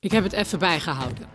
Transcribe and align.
Ik 0.00 0.10
heb 0.10 0.22
het 0.24 0.32
even 0.32 0.58
bijgehouden. 0.58 1.26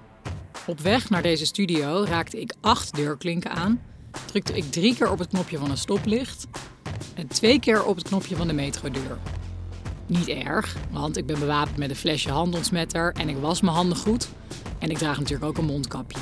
Op 0.67 0.79
weg 0.79 1.09
naar 1.09 1.21
deze 1.21 1.45
studio 1.45 2.03
raakte 2.07 2.41
ik 2.41 2.53
acht 2.61 2.95
deurklinken 2.95 3.51
aan, 3.51 3.81
drukte 4.25 4.53
ik 4.53 4.71
drie 4.71 4.95
keer 4.95 5.11
op 5.11 5.19
het 5.19 5.27
knopje 5.27 5.57
van 5.57 5.69
een 5.69 5.77
stoplicht 5.77 6.47
en 7.15 7.27
twee 7.27 7.59
keer 7.59 7.85
op 7.85 7.95
het 7.95 8.07
knopje 8.07 8.35
van 8.35 8.47
de 8.47 8.53
metrodeur. 8.53 9.17
Niet 10.05 10.27
erg, 10.27 10.75
want 10.91 11.17
ik 11.17 11.25
ben 11.25 11.39
bewapend 11.39 11.77
met 11.77 11.89
een 11.89 11.95
flesje 11.95 12.31
handontsmetter 12.31 13.13
en 13.13 13.29
ik 13.29 13.37
was 13.37 13.61
mijn 13.61 13.75
handen 13.75 13.97
goed. 13.97 14.27
En 14.79 14.89
ik 14.89 14.97
draag 14.97 15.19
natuurlijk 15.19 15.49
ook 15.49 15.57
een 15.57 15.71
mondkapje. 15.71 16.19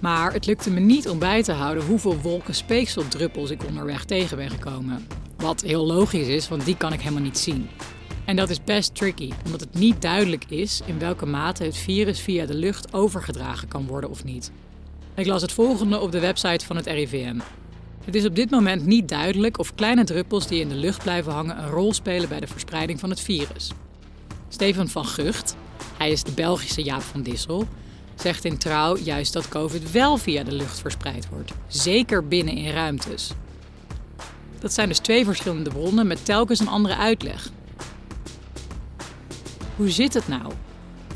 Maar 0.00 0.32
het 0.32 0.46
lukte 0.46 0.70
me 0.70 0.80
niet 0.80 1.08
om 1.08 1.18
bij 1.18 1.42
te 1.42 1.52
houden 1.52 1.86
hoeveel 1.86 2.20
wolken 2.20 2.54
speekseldruppels 2.54 3.50
ik 3.50 3.64
onderweg 3.64 4.04
tegen 4.04 4.36
ben 4.36 4.50
gekomen. 4.50 5.06
Wat 5.36 5.60
heel 5.60 5.86
logisch 5.86 6.28
is, 6.28 6.48
want 6.48 6.64
die 6.64 6.76
kan 6.76 6.92
ik 6.92 7.00
helemaal 7.00 7.22
niet 7.22 7.38
zien. 7.38 7.68
En 8.28 8.36
dat 8.36 8.50
is 8.50 8.64
best 8.64 8.94
tricky, 8.94 9.30
omdat 9.44 9.60
het 9.60 9.74
niet 9.74 10.02
duidelijk 10.02 10.44
is 10.48 10.80
in 10.84 10.98
welke 10.98 11.26
mate 11.26 11.64
het 11.64 11.76
virus 11.76 12.20
via 12.20 12.46
de 12.46 12.54
lucht 12.54 12.92
overgedragen 12.92 13.68
kan 13.68 13.86
worden 13.86 14.10
of 14.10 14.24
niet. 14.24 14.50
Ik 15.14 15.26
las 15.26 15.42
het 15.42 15.52
volgende 15.52 16.00
op 16.00 16.12
de 16.12 16.20
website 16.20 16.66
van 16.66 16.76
het 16.76 16.86
RIVM. 16.86 17.38
Het 18.04 18.14
is 18.14 18.26
op 18.26 18.34
dit 18.34 18.50
moment 18.50 18.86
niet 18.86 19.08
duidelijk 19.08 19.58
of 19.58 19.74
kleine 19.74 20.04
druppels 20.04 20.46
die 20.46 20.60
in 20.60 20.68
de 20.68 20.74
lucht 20.74 21.02
blijven 21.02 21.32
hangen 21.32 21.58
een 21.58 21.68
rol 21.68 21.92
spelen 21.92 22.28
bij 22.28 22.40
de 22.40 22.46
verspreiding 22.46 23.00
van 23.00 23.10
het 23.10 23.20
virus. 23.20 23.70
Steven 24.48 24.88
van 24.88 25.06
Gucht, 25.06 25.56
hij 25.96 26.10
is 26.10 26.22
de 26.22 26.32
Belgische 26.32 26.82
Jaap 26.82 27.02
van 27.02 27.22
Dissel, 27.22 27.68
zegt 28.14 28.44
in 28.44 28.58
trouw 28.58 28.96
juist 28.96 29.32
dat 29.32 29.48
COVID 29.48 29.90
wel 29.90 30.16
via 30.16 30.42
de 30.42 30.52
lucht 30.52 30.80
verspreid 30.80 31.28
wordt, 31.28 31.52
zeker 31.66 32.28
binnen 32.28 32.56
in 32.56 32.72
ruimtes. 32.72 33.30
Dat 34.58 34.72
zijn 34.72 34.88
dus 34.88 34.98
twee 34.98 35.24
verschillende 35.24 35.70
bronnen 35.70 36.06
met 36.06 36.24
telkens 36.24 36.60
een 36.60 36.68
andere 36.68 36.96
uitleg. 36.96 37.50
Hoe 39.78 39.90
zit 39.90 40.14
het 40.14 40.28
nou? 40.28 40.52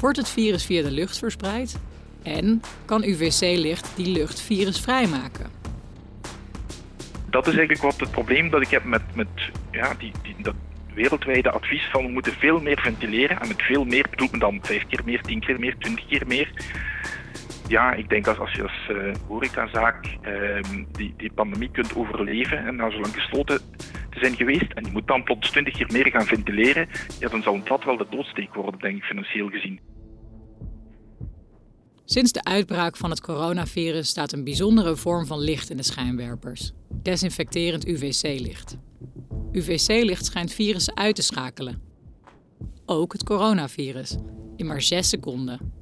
Wordt 0.01 0.16
het 0.16 0.29
virus 0.29 0.66
via 0.66 0.83
de 0.83 0.91
lucht 0.91 1.19
verspreid? 1.19 1.80
En 2.23 2.61
kan 2.84 3.03
UVC-licht 3.03 3.97
die 3.97 4.07
lucht 4.07 4.41
virusvrij 4.41 5.06
maken? 5.06 5.50
Dat 7.31 7.47
is 7.47 7.56
eigenlijk 7.56 7.83
wat 7.83 8.00
het 8.00 8.11
probleem 8.11 8.50
dat 8.50 8.61
ik 8.61 8.69
heb 8.69 8.84
met, 8.84 9.03
met 9.14 9.28
ja, 9.70 9.95
die, 9.95 10.12
die, 10.22 10.34
dat 10.39 10.55
wereldwijde 10.95 11.50
advies 11.50 11.89
van 11.91 12.06
we 12.06 12.12
moeten 12.12 12.33
veel 12.33 12.61
meer 12.61 12.81
ventileren. 12.81 13.41
En 13.41 13.48
met 13.48 13.62
veel 13.62 13.84
meer 13.84 14.06
bedoelt 14.11 14.31
men 14.31 14.41
dan 14.41 14.59
vijf 14.62 14.87
keer 14.87 15.00
meer, 15.05 15.22
tien 15.22 15.41
keer 15.41 15.59
meer, 15.59 15.77
twintig 15.78 16.06
keer 16.06 16.27
meer. 16.27 16.53
Ja, 17.69 17.92
ik 17.92 18.09
denk 18.09 18.25
dat 18.25 18.39
als 18.39 18.53
je 18.53 18.62
als 18.62 18.89
uh, 18.91 19.15
horecazaak 19.27 20.06
uh, 20.06 20.62
die, 20.92 21.15
die 21.17 21.33
pandemie 21.33 21.70
kunt 21.70 21.97
overleven 21.97 22.67
en 22.67 22.77
na 22.77 22.91
zo 22.91 23.00
lang 23.00 23.15
gesloten 23.15 23.61
zijn 24.19 24.37
geweest 24.37 24.73
en 24.73 24.85
je 24.85 24.91
moet 24.93 25.07
dan 25.07 25.23
plots 25.23 25.51
twintig 25.51 25.77
keer 25.77 25.89
meer 25.93 26.11
gaan 26.11 26.27
ventileren, 26.27 26.89
ja, 27.19 27.29
dan 27.29 27.43
zal 27.43 27.63
dat 27.65 27.85
wel 27.85 27.97
de 27.97 28.07
doodsteek 28.11 28.55
worden, 28.55 28.81
denk 28.81 28.97
ik, 28.97 29.03
financieel 29.03 29.49
gezien. 29.49 29.81
Sinds 32.05 32.33
de 32.33 32.45
uitbraak 32.45 32.97
van 32.97 33.11
het 33.11 33.21
coronavirus 33.21 34.09
staat 34.09 34.33
een 34.33 34.45
bijzondere 34.45 34.97
vorm 34.97 35.27
van 35.27 35.39
licht 35.39 35.71
in 35.71 35.77
de 35.77 35.83
schijnwerpers: 35.83 36.73
desinfecterend 37.03 37.87
UVC-licht. 37.87 38.77
UVC-licht 39.53 40.25
schijnt 40.25 40.53
virussen 40.53 40.97
uit 40.97 41.15
te 41.15 41.23
schakelen. 41.23 41.83
Ook 42.87 43.13
het 43.13 43.25
coronavirus, 43.25 44.17
in 44.57 44.67
maar 44.67 44.83
6 44.83 45.09
seconden. 45.09 45.73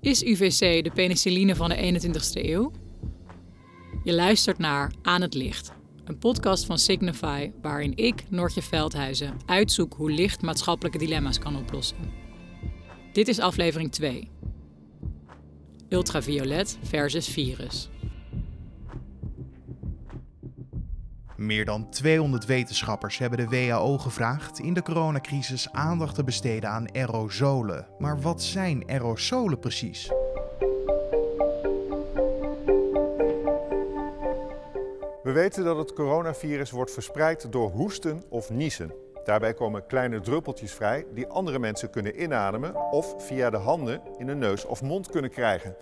Is 0.00 0.22
UVC 0.22 0.84
de 0.84 0.90
penicilline 0.94 1.56
van 1.56 1.68
de 1.68 1.76
21ste 1.76 2.44
eeuw? 2.44 2.72
Je 4.04 4.14
luistert 4.14 4.58
naar 4.58 4.92
Aan 5.02 5.20
het 5.20 5.34
Licht, 5.34 5.72
een 6.04 6.18
podcast 6.18 6.66
van 6.66 6.78
Signify 6.78 7.50
waarin 7.62 7.96
ik, 7.96 8.24
Noortje 8.30 8.62
Veldhuizen, 8.62 9.36
uitzoek 9.46 9.94
hoe 9.94 10.10
licht 10.10 10.42
maatschappelijke 10.42 10.98
dilemma's 10.98 11.38
kan 11.38 11.56
oplossen. 11.56 11.96
Dit 13.12 13.28
is 13.28 13.38
aflevering 13.38 13.92
2. 13.92 14.30
Ultraviolet 15.88 16.78
versus 16.82 17.28
virus. 17.28 17.90
Meer 21.36 21.64
dan 21.64 21.90
200 21.90 22.44
wetenschappers 22.44 23.18
hebben 23.18 23.38
de 23.38 23.48
WHO 23.48 23.98
gevraagd 23.98 24.58
in 24.58 24.74
de 24.74 24.82
coronacrisis 24.82 25.72
aandacht 25.72 26.14
te 26.14 26.24
besteden 26.24 26.70
aan 26.70 26.94
aerosolen. 26.94 27.86
Maar 27.98 28.20
wat 28.20 28.42
zijn 28.42 28.88
aerosolen 28.88 29.58
precies? 29.58 30.10
Weten 35.34 35.64
dat 35.64 35.76
het 35.76 35.92
coronavirus 35.92 36.70
wordt 36.70 36.90
verspreid 36.90 37.52
door 37.52 37.70
hoesten 37.70 38.22
of 38.28 38.50
niezen. 38.50 38.92
Daarbij 39.24 39.54
komen 39.54 39.86
kleine 39.86 40.20
druppeltjes 40.20 40.72
vrij 40.72 41.06
die 41.14 41.26
andere 41.26 41.58
mensen 41.58 41.90
kunnen 41.90 42.22
inademen 42.22 42.92
of 42.92 43.14
via 43.18 43.50
de 43.50 43.56
handen 43.56 44.02
in 44.18 44.28
hun 44.28 44.38
neus 44.38 44.64
of 44.64 44.82
mond 44.82 45.10
kunnen 45.10 45.30
krijgen. 45.30 45.76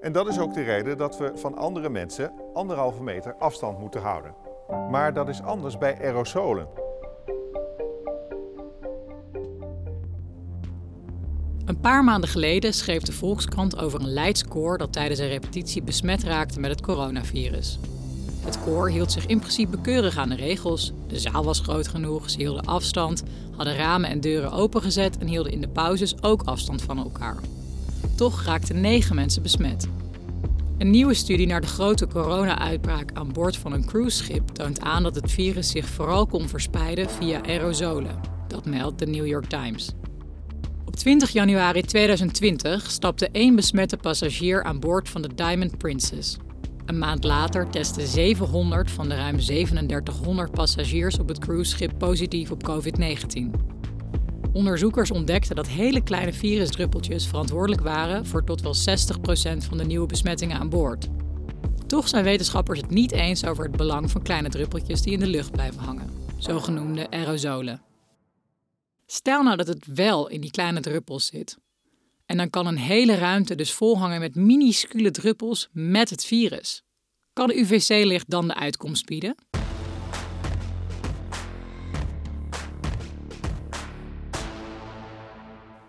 En 0.00 0.12
dat 0.12 0.28
is 0.28 0.38
ook 0.38 0.54
de 0.54 0.62
reden 0.62 0.98
dat 0.98 1.18
we 1.18 1.32
van 1.34 1.56
andere 1.56 1.88
mensen 1.88 2.32
anderhalve 2.54 3.02
meter 3.02 3.34
afstand 3.34 3.78
moeten 3.78 4.00
houden. 4.00 4.34
Maar 4.90 5.14
dat 5.14 5.28
is 5.28 5.42
anders 5.42 5.78
bij 5.78 5.98
aerosolen. 6.00 6.68
Een 11.64 11.80
paar 11.80 12.04
maanden 12.04 12.30
geleden 12.30 12.74
schreef 12.74 13.02
de 13.02 13.12
Volkskrant 13.12 13.78
over 13.78 14.00
een 14.00 14.12
Leids 14.12 14.44
koor 14.44 14.78
dat 14.78 14.92
tijdens 14.92 15.20
een 15.20 15.28
repetitie 15.28 15.82
besmet 15.82 16.22
raakte 16.22 16.60
met 16.60 16.70
het 16.70 16.80
coronavirus. 16.80 17.78
Het 18.44 18.62
koor 18.62 18.90
hield 18.90 19.12
zich 19.12 19.26
in 19.26 19.38
principe 19.38 19.80
keurig 19.80 20.16
aan 20.16 20.28
de 20.28 20.34
regels. 20.34 20.92
De 21.06 21.18
zaal 21.18 21.44
was 21.44 21.60
groot 21.60 21.88
genoeg, 21.88 22.30
ze 22.30 22.38
hielden 22.38 22.64
afstand, 22.64 23.22
hadden 23.56 23.76
ramen 23.76 24.10
en 24.10 24.20
deuren 24.20 24.52
opengezet 24.52 25.18
en 25.18 25.26
hielden 25.26 25.52
in 25.52 25.60
de 25.60 25.68
pauzes 25.68 26.22
ook 26.22 26.42
afstand 26.42 26.82
van 26.82 26.98
elkaar. 26.98 27.36
Toch 28.14 28.44
raakten 28.44 28.80
negen 28.80 29.14
mensen 29.14 29.42
besmet. 29.42 29.88
Een 30.78 30.90
nieuwe 30.90 31.14
studie 31.14 31.46
naar 31.46 31.60
de 31.60 31.66
grote 31.66 32.06
corona-uitbraak 32.06 33.10
aan 33.12 33.32
boord 33.32 33.56
van 33.56 33.72
een 33.72 33.86
cruiseschip 33.86 34.48
toont 34.48 34.80
aan 34.80 35.02
dat 35.02 35.14
het 35.14 35.30
virus 35.30 35.70
zich 35.70 35.86
vooral 35.86 36.26
kon 36.26 36.48
verspreiden 36.48 37.10
via 37.10 37.42
aerosolen. 37.42 38.20
Dat 38.48 38.64
meldt 38.64 38.98
de 38.98 39.06
New 39.06 39.26
York 39.26 39.46
Times. 39.46 39.92
Op 40.84 40.96
20 40.96 41.30
januari 41.30 41.82
2020 41.82 42.90
stapte 42.90 43.28
één 43.32 43.54
besmette 43.54 43.96
passagier 43.96 44.64
aan 44.64 44.80
boord 44.80 45.08
van 45.08 45.22
de 45.22 45.34
Diamond 45.34 45.78
Princess. 45.78 46.36
Een 46.90 46.98
maand 46.98 47.24
later 47.24 47.68
testten 47.68 48.06
700 48.06 48.90
van 48.90 49.08
de 49.08 49.14
ruim 49.14 49.38
3700 49.38 50.50
passagiers 50.50 51.18
op 51.18 51.28
het 51.28 51.38
cruiseschip 51.38 51.98
positief 51.98 52.50
op 52.50 52.68
COVID-19. 52.68 53.50
Onderzoekers 54.52 55.10
ontdekten 55.10 55.56
dat 55.56 55.68
hele 55.68 56.02
kleine 56.02 56.32
virusdruppeltjes 56.32 57.26
verantwoordelijk 57.26 57.82
waren 57.82 58.26
voor 58.26 58.44
tot 58.44 58.60
wel 58.60 58.74
60% 58.74 59.56
van 59.56 59.78
de 59.78 59.84
nieuwe 59.84 60.06
besmettingen 60.06 60.58
aan 60.58 60.68
boord. 60.68 61.08
Toch 61.86 62.08
zijn 62.08 62.24
wetenschappers 62.24 62.80
het 62.80 62.90
niet 62.90 63.12
eens 63.12 63.44
over 63.44 63.64
het 63.64 63.76
belang 63.76 64.10
van 64.10 64.22
kleine 64.22 64.48
druppeltjes 64.48 65.02
die 65.02 65.12
in 65.12 65.20
de 65.20 65.26
lucht 65.26 65.52
blijven 65.52 65.80
hangen, 65.82 66.10
zogenoemde 66.38 67.10
aerosolen. 67.10 67.82
Stel 69.06 69.42
nou 69.42 69.56
dat 69.56 69.66
het 69.66 69.86
wel 69.94 70.28
in 70.28 70.40
die 70.40 70.50
kleine 70.50 70.80
druppels 70.80 71.26
zit. 71.26 71.58
En 72.30 72.36
dan 72.36 72.50
kan 72.50 72.66
een 72.66 72.78
hele 72.78 73.14
ruimte 73.14 73.54
dus 73.54 73.72
volhangen 73.72 74.20
met 74.20 74.34
minuscule 74.34 75.10
druppels 75.10 75.68
met 75.72 76.10
het 76.10 76.24
virus. 76.24 76.82
Kan 77.32 77.50
UVC-licht 77.50 78.30
dan 78.30 78.48
de 78.48 78.54
uitkomst 78.54 79.06
bieden? 79.06 79.34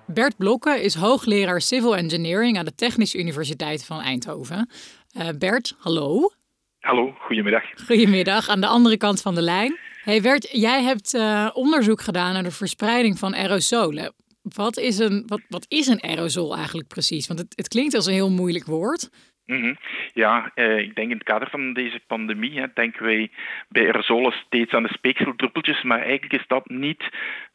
Bert 0.07 0.38
Blokke 0.38 0.81
is 0.81 0.96
hoogleraar 0.96 1.62
Civil 1.62 1.96
Engineering 1.96 2.58
aan 2.58 2.66
de 2.66 2.75
Technische 2.75 3.18
Universiteit 3.18 3.85
van 3.85 4.00
Eindhoven. 4.00 4.69
Uh, 5.18 5.28
Bert, 5.38 5.75
hallo. 5.79 6.31
Hallo, 6.79 7.13
goedemiddag. 7.19 7.63
Goedemiddag, 7.85 8.50
aan 8.50 8.62
de 8.62 8.68
andere 8.68 8.97
kant 8.97 9.22
van 9.22 9.35
de 9.35 9.41
lijn. 9.41 9.78
Hey 10.03 10.22
Bert, 10.22 10.50
jij 10.52 10.84
hebt 10.84 11.13
uh, 11.13 11.50
onderzoek 11.53 12.02
gedaan 12.02 12.34
naar 12.34 12.44
de 12.44 12.52
verspreiding 12.52 13.19
van 13.19 13.35
aerosolen. 13.35 14.13
Wat 14.56 14.78
is 14.78 14.97
een, 14.97 15.23
wat, 15.28 15.41
wat 15.47 15.66
is 15.67 15.88
een 15.88 16.03
aerosol 16.03 16.56
eigenlijk 16.56 16.88
precies? 16.88 17.28
Want 17.28 17.40
het, 17.40 17.53
het 17.55 17.67
klinkt 17.67 17.96
als 17.96 18.05
een 18.05 18.14
heel 18.14 18.31
moeilijk 18.31 18.66
woord. 18.66 19.09
Mm 19.46 19.61
-hmm. 19.61 19.78
Ja, 20.14 20.52
eh, 20.53 20.78
ik 20.78 20.96
denk 20.96 21.09
in 21.09 21.17
het 21.17 21.23
kader 21.23 21.49
van 21.49 21.73
deze 21.73 22.02
pandemie 22.08 22.59
hè, 22.59 22.66
denken 22.73 23.03
wij 23.03 23.31
bij 23.70 23.85
aerosolen 23.85 24.31
steeds 24.31 24.72
aan 24.72 24.84
de 24.84 24.93
speekseldruppeltjes, 24.93 25.84
maar 25.84 26.02
eigenlijk 26.02 26.34
is 26.34 26.47
dat 26.47 26.70
niet 26.70 27.03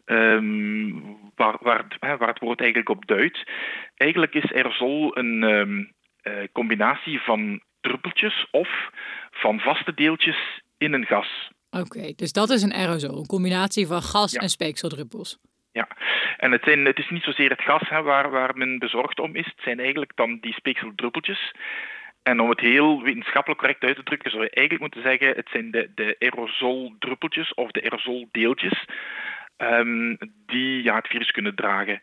um, 0.05 1.17
waar, 1.35 1.57
waar, 1.61 1.87
waar, 1.99 2.29
het 2.29 2.39
woord 2.39 2.61
eigenlijk 2.61 2.89
op 2.89 3.07
duidt. 3.07 3.51
Eigenlijk 3.95 4.35
is 4.35 4.53
aerosol 4.53 5.19
een 5.19 5.43
um, 5.43 5.93
uh, 6.23 6.33
combinatie 6.53 7.21
van 7.21 7.61
druppeltjes 7.81 8.47
of 8.51 8.69
van 9.31 9.61
vaste 9.61 9.95
deeltjes 9.95 10.63
in 10.79 10.93
een 10.93 11.07
gas. 11.07 11.51
Oké, 11.71 12.13
dus 12.17 12.33
dat 12.33 12.51
is 12.51 12.63
een 12.63 12.73
aerosol, 12.73 13.19
een 13.19 13.27
combinatie 13.27 13.87
van 13.87 14.03
gas 14.03 14.33
ja. 14.33 14.41
en 14.41 14.49
speekseldruppels. 14.49 15.39
Ja, 15.77 15.89
en 16.37 16.53
het, 16.53 16.63
zijn, 16.65 16.85
het 16.85 16.99
is 16.99 17.09
niet 17.09 17.23
zozeer 17.23 17.51
het 17.51 17.63
gas 17.63 17.89
hè, 17.89 18.03
waar, 18.03 18.31
waar 18.31 18.57
men 18.57 18.79
bezorgd 18.79 19.21
om 19.21 19.35
is, 19.35 19.45
het 19.45 19.63
zijn 19.63 19.81
eigenlijk 19.81 20.13
dan 20.15 20.39
die 20.41 20.53
speekseldruppeltjes. 20.53 21.53
En 22.23 22.41
om 22.41 22.49
het 22.49 22.61
heel 22.61 23.03
wetenschappelijk 23.03 23.61
correct 23.61 23.85
uit 23.85 23.97
te 23.97 24.03
drukken, 24.03 24.31
zou 24.31 24.43
je 24.43 24.51
eigenlijk 24.51 24.81
moeten 24.81 25.11
zeggen: 25.11 25.37
het 25.37 25.49
zijn 25.51 25.71
de, 25.71 25.91
de 25.95 26.17
aerosoldruppeltjes 26.19 27.55
of 27.55 27.71
de 27.71 27.83
aerosoldeeltjes 27.83 28.85
um, 29.59 30.17
die 30.47 30.83
ja, 30.83 30.95
het 30.95 31.07
virus 31.07 31.31
kunnen 31.31 31.55
dragen. 31.55 32.03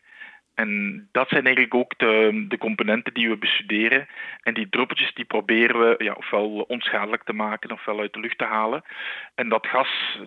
En 0.54 1.08
dat 1.12 1.28
zijn 1.28 1.44
eigenlijk 1.44 1.74
ook 1.74 1.98
de, 1.98 2.44
de, 2.48 2.58
componenten 2.58 3.14
die 3.14 3.28
we 3.28 3.36
bestuderen. 3.36 4.06
En 4.42 4.54
die 4.54 4.68
druppeltjes 4.68 5.14
die 5.14 5.24
proberen 5.24 5.80
we 5.80 6.04
ja, 6.04 6.12
ofwel 6.12 6.64
onschadelijk 6.68 7.22
te 7.22 7.32
maken 7.32 7.72
ofwel 7.72 8.00
uit 8.00 8.12
de 8.12 8.20
lucht 8.20 8.38
te 8.38 8.44
halen. 8.44 8.82
En 9.34 9.48
dat 9.48 9.66
gas, 9.66 10.18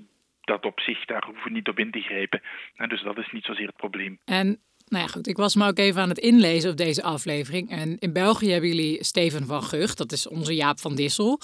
dat 0.48 0.66
op 0.66 0.80
zich, 0.80 1.06
daar 1.06 1.24
hoeven 1.26 1.44
we 1.44 1.50
niet 1.50 1.68
op 1.68 1.80
in 1.80 1.92
te 1.92 2.02
grijpen. 2.02 2.42
En 2.76 2.90
dus 2.90 3.04
dat 3.04 3.18
is 3.18 3.32
niet 3.32 3.46
zozeer 3.46 3.68
het 3.68 3.76
probleem. 3.76 4.20
En 4.26 4.60
nou 4.88 5.04
ja, 5.04 5.10
goed. 5.10 5.28
Ik 5.28 5.38
was 5.38 5.56
me 5.56 5.68
ook 5.68 5.78
even 5.78 6.02
aan 6.02 6.10
het 6.10 6.18
inlezen 6.18 6.72
op 6.72 6.78
deze 6.78 7.04
aflevering. 7.04 7.70
En 7.70 7.98
in 8.00 8.14
België 8.14 8.52
hebben 8.52 8.70
jullie 8.70 9.04
Steven 9.04 9.46
van 9.46 9.64
Gucht, 9.64 9.98
dat 9.98 10.12
is 10.12 10.28
onze 10.28 10.56
Jaap 10.56 10.80
van 10.80 10.96
Dissel. 10.96 11.40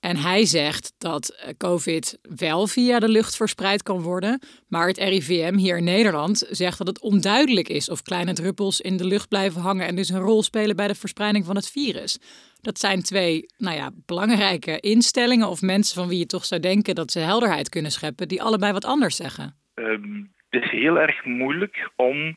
En 0.00 0.16
hij 0.16 0.44
zegt 0.44 0.94
dat 0.98 1.28
eh, 1.28 1.54
COVID 1.56 2.18
wel 2.22 2.66
via 2.66 2.98
de 2.98 3.08
lucht 3.08 3.36
verspreid 3.36 3.82
kan 3.82 4.00
worden. 4.00 4.40
Maar 4.68 4.86
het 4.86 4.98
RIVM 4.98 5.54
hier 5.56 5.76
in 5.76 5.84
Nederland 5.84 6.46
zegt 6.50 6.78
dat 6.78 6.86
het 6.86 7.00
onduidelijk 7.00 7.68
is 7.68 7.90
of 7.90 8.02
kleine 8.02 8.32
druppels 8.32 8.80
in 8.80 8.96
de 8.96 9.06
lucht 9.06 9.28
blijven 9.28 9.60
hangen 9.60 9.86
en 9.86 9.96
dus 9.96 10.08
een 10.08 10.20
rol 10.20 10.42
spelen 10.42 10.76
bij 10.76 10.86
de 10.86 10.94
verspreiding 10.94 11.44
van 11.44 11.56
het 11.56 11.70
virus. 11.70 12.18
Dat 12.60 12.78
zijn 12.78 13.02
twee 13.02 13.46
nou 13.56 13.76
ja, 13.76 13.90
belangrijke 14.06 14.80
instellingen 14.80 15.48
of 15.48 15.62
mensen 15.62 15.94
van 15.94 16.08
wie 16.08 16.18
je 16.18 16.26
toch 16.26 16.44
zou 16.44 16.60
denken 16.60 16.94
dat 16.94 17.10
ze 17.10 17.18
helderheid 17.18 17.68
kunnen 17.68 17.90
scheppen, 17.90 18.28
die 18.28 18.42
allebei 18.42 18.72
wat 18.72 18.84
anders 18.84 19.16
zeggen. 19.16 19.56
Ehm, 19.74 20.22
het 20.50 20.62
is 20.62 20.70
heel 20.70 20.98
erg 20.98 21.24
moeilijk 21.24 21.90
om 21.96 22.36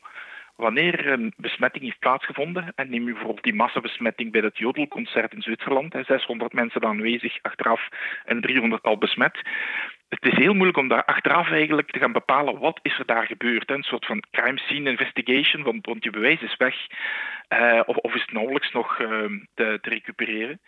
Wanneer 0.56 1.06
een 1.06 1.32
besmetting 1.36 1.84
heeft 1.84 1.98
plaatsgevonden, 1.98 2.72
en 2.74 2.90
neem 2.90 3.08
u 3.08 3.12
bijvoorbeeld 3.12 3.42
die 3.42 3.54
massabesmetting 3.54 4.32
bij 4.32 4.40
het 4.40 4.58
Jodelconcert 4.58 5.32
in 5.32 5.42
Zwitserland, 5.42 5.94
600 6.06 6.52
mensen 6.52 6.84
aanwezig 6.84 7.38
achteraf 7.42 7.88
en 8.24 8.40
300 8.40 8.82
al 8.82 8.98
besmet. 8.98 9.42
Het 10.08 10.32
is 10.32 10.38
heel 10.38 10.54
moeilijk 10.54 10.78
om 10.78 10.88
daar 10.88 11.04
achteraf 11.04 11.50
eigenlijk 11.50 11.90
te 11.90 11.98
gaan 11.98 12.12
bepalen 12.12 12.58
wat 12.58 12.78
is 12.82 12.98
er 12.98 13.06
daar 13.06 13.26
gebeurd. 13.26 13.70
Een 13.70 13.82
soort 13.82 14.06
van 14.06 14.24
crime 14.30 14.58
scene 14.58 14.90
investigation, 14.90 15.62
want, 15.62 15.86
want 15.86 16.04
je 16.04 16.10
bewijs 16.10 16.42
is 16.42 16.56
weg. 16.56 16.76
Uh, 17.48 17.80
of, 17.86 18.14
is 18.14 18.20
het 18.20 18.32
nauwelijks 18.32 18.72
nog 18.72 18.98
uh, 18.98 19.08
te, 19.54 19.78
te 19.80 19.88
recupereren. 19.90 20.60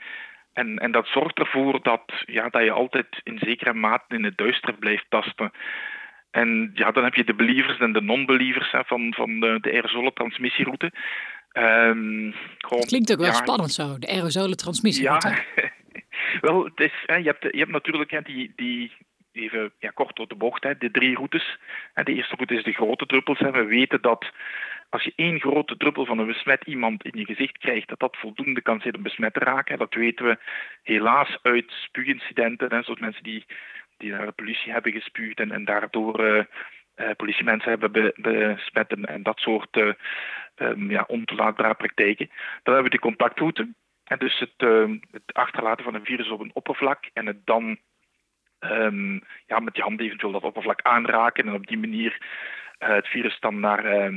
En, 0.52 0.78
en, 0.78 0.92
dat 0.92 1.06
zorgt 1.06 1.38
ervoor 1.38 1.82
dat, 1.82 2.12
ja, 2.24 2.48
dat 2.48 2.62
je 2.62 2.70
altijd 2.70 3.20
in 3.22 3.38
zekere 3.38 3.74
mate 3.74 4.14
in 4.14 4.24
het 4.24 4.36
duister 4.36 4.74
blijft 4.74 5.06
tasten. 5.08 5.52
En 6.36 6.70
ja, 6.74 6.90
dan 6.90 7.04
heb 7.04 7.14
je 7.14 7.24
de 7.24 7.34
believers 7.34 7.78
en 7.78 7.92
de 7.92 8.00
non-believers 8.00 8.74
van, 8.86 9.14
van 9.14 9.40
de, 9.40 9.58
de 9.60 9.72
aerosolentransmissieroute. 9.72 10.92
Um, 11.52 12.34
het 12.58 12.86
klinkt 12.86 13.12
ook 13.12 13.18
wel 13.18 13.32
spannend 13.32 13.72
zo, 13.72 13.98
de 13.98 14.06
aerosolentransmissieroute. 14.06 15.28
Ja, 15.28 15.70
wel, 16.46 16.64
het 16.64 16.80
is, 16.80 16.92
je, 17.06 17.12
hebt, 17.12 17.42
je 17.42 17.58
hebt 17.58 17.70
natuurlijk 17.70 18.26
die, 18.26 18.52
die, 18.56 18.92
even 19.32 19.72
ja, 19.78 19.90
kort 19.90 20.16
door 20.16 20.28
de 20.28 20.34
bocht, 20.34 20.62
hè, 20.62 20.78
de 20.78 20.90
drie 20.90 21.14
routes. 21.14 21.58
De 21.94 22.14
eerste 22.14 22.34
route 22.34 22.54
is 22.54 22.64
de 22.64 22.72
grote 22.72 23.06
druppels. 23.06 23.38
Hè. 23.38 23.50
We 23.50 23.64
weten 23.64 24.02
dat 24.02 24.30
als 24.90 25.04
je 25.04 25.12
één 25.16 25.40
grote 25.40 25.76
druppel 25.76 26.04
van 26.04 26.18
een 26.18 26.26
besmet 26.26 26.62
iemand 26.66 27.04
in 27.04 27.18
je 27.18 27.24
gezicht 27.24 27.58
krijgt, 27.58 27.88
dat 27.88 27.98
dat 27.98 28.16
voldoende 28.16 28.62
kan 28.62 28.80
zijn 28.80 28.96
om 28.96 29.02
besmet 29.02 29.34
te 29.34 29.40
raken. 29.40 29.78
Dat 29.78 29.94
weten 29.94 30.26
we 30.26 30.38
helaas 30.82 31.38
uit 31.42 31.64
spuugincidenten, 31.68 32.74
hè, 32.74 32.82
zoals 32.82 33.00
mensen 33.00 33.22
die 33.22 33.46
die 33.96 34.10
naar 34.10 34.26
de 34.26 34.32
politie 34.32 34.72
hebben 34.72 34.92
gespuugd 34.92 35.40
en, 35.40 35.50
en 35.50 35.64
daardoor 35.64 36.20
uh, 36.20 36.42
uh, 36.96 37.10
politiemensen 37.16 37.70
hebben 37.70 38.12
besmet 38.16 38.90
en, 38.92 39.04
en, 39.04 39.22
dat 39.22 39.38
soort 39.38 39.76
um, 40.56 40.90
ja, 40.90 41.04
ontoelaatbare 41.06 41.74
praktijken. 41.74 42.30
Dan 42.62 42.74
hebben 42.74 42.92
we 42.92 42.98
de 42.98 43.02
contactroute. 43.02 43.68
En 44.04 44.18
dus 44.18 44.38
het, 44.38 44.52
ehm, 44.56 44.98
het, 45.10 45.22
achterlaten 45.32 45.84
van 45.84 45.94
een 45.94 46.04
virus 46.04 46.30
op 46.30 46.40
een 46.40 46.54
oppervlak 46.54 47.04
en 47.12 47.26
het 47.26 47.46
dan 47.46 47.78
um, 48.60 49.22
ja, 49.46 49.58
met 49.58 49.76
je 49.76 49.82
hand 49.82 50.00
eventueel 50.00 50.32
dat 50.32 50.42
oppervlak 50.42 50.82
aanraken 50.82 51.46
en 51.46 51.54
op 51.54 51.66
die 51.66 51.78
manier 51.78 52.18
het 52.78 53.06
virus 53.06 53.40
dan 53.40 53.60
naar 53.60 54.12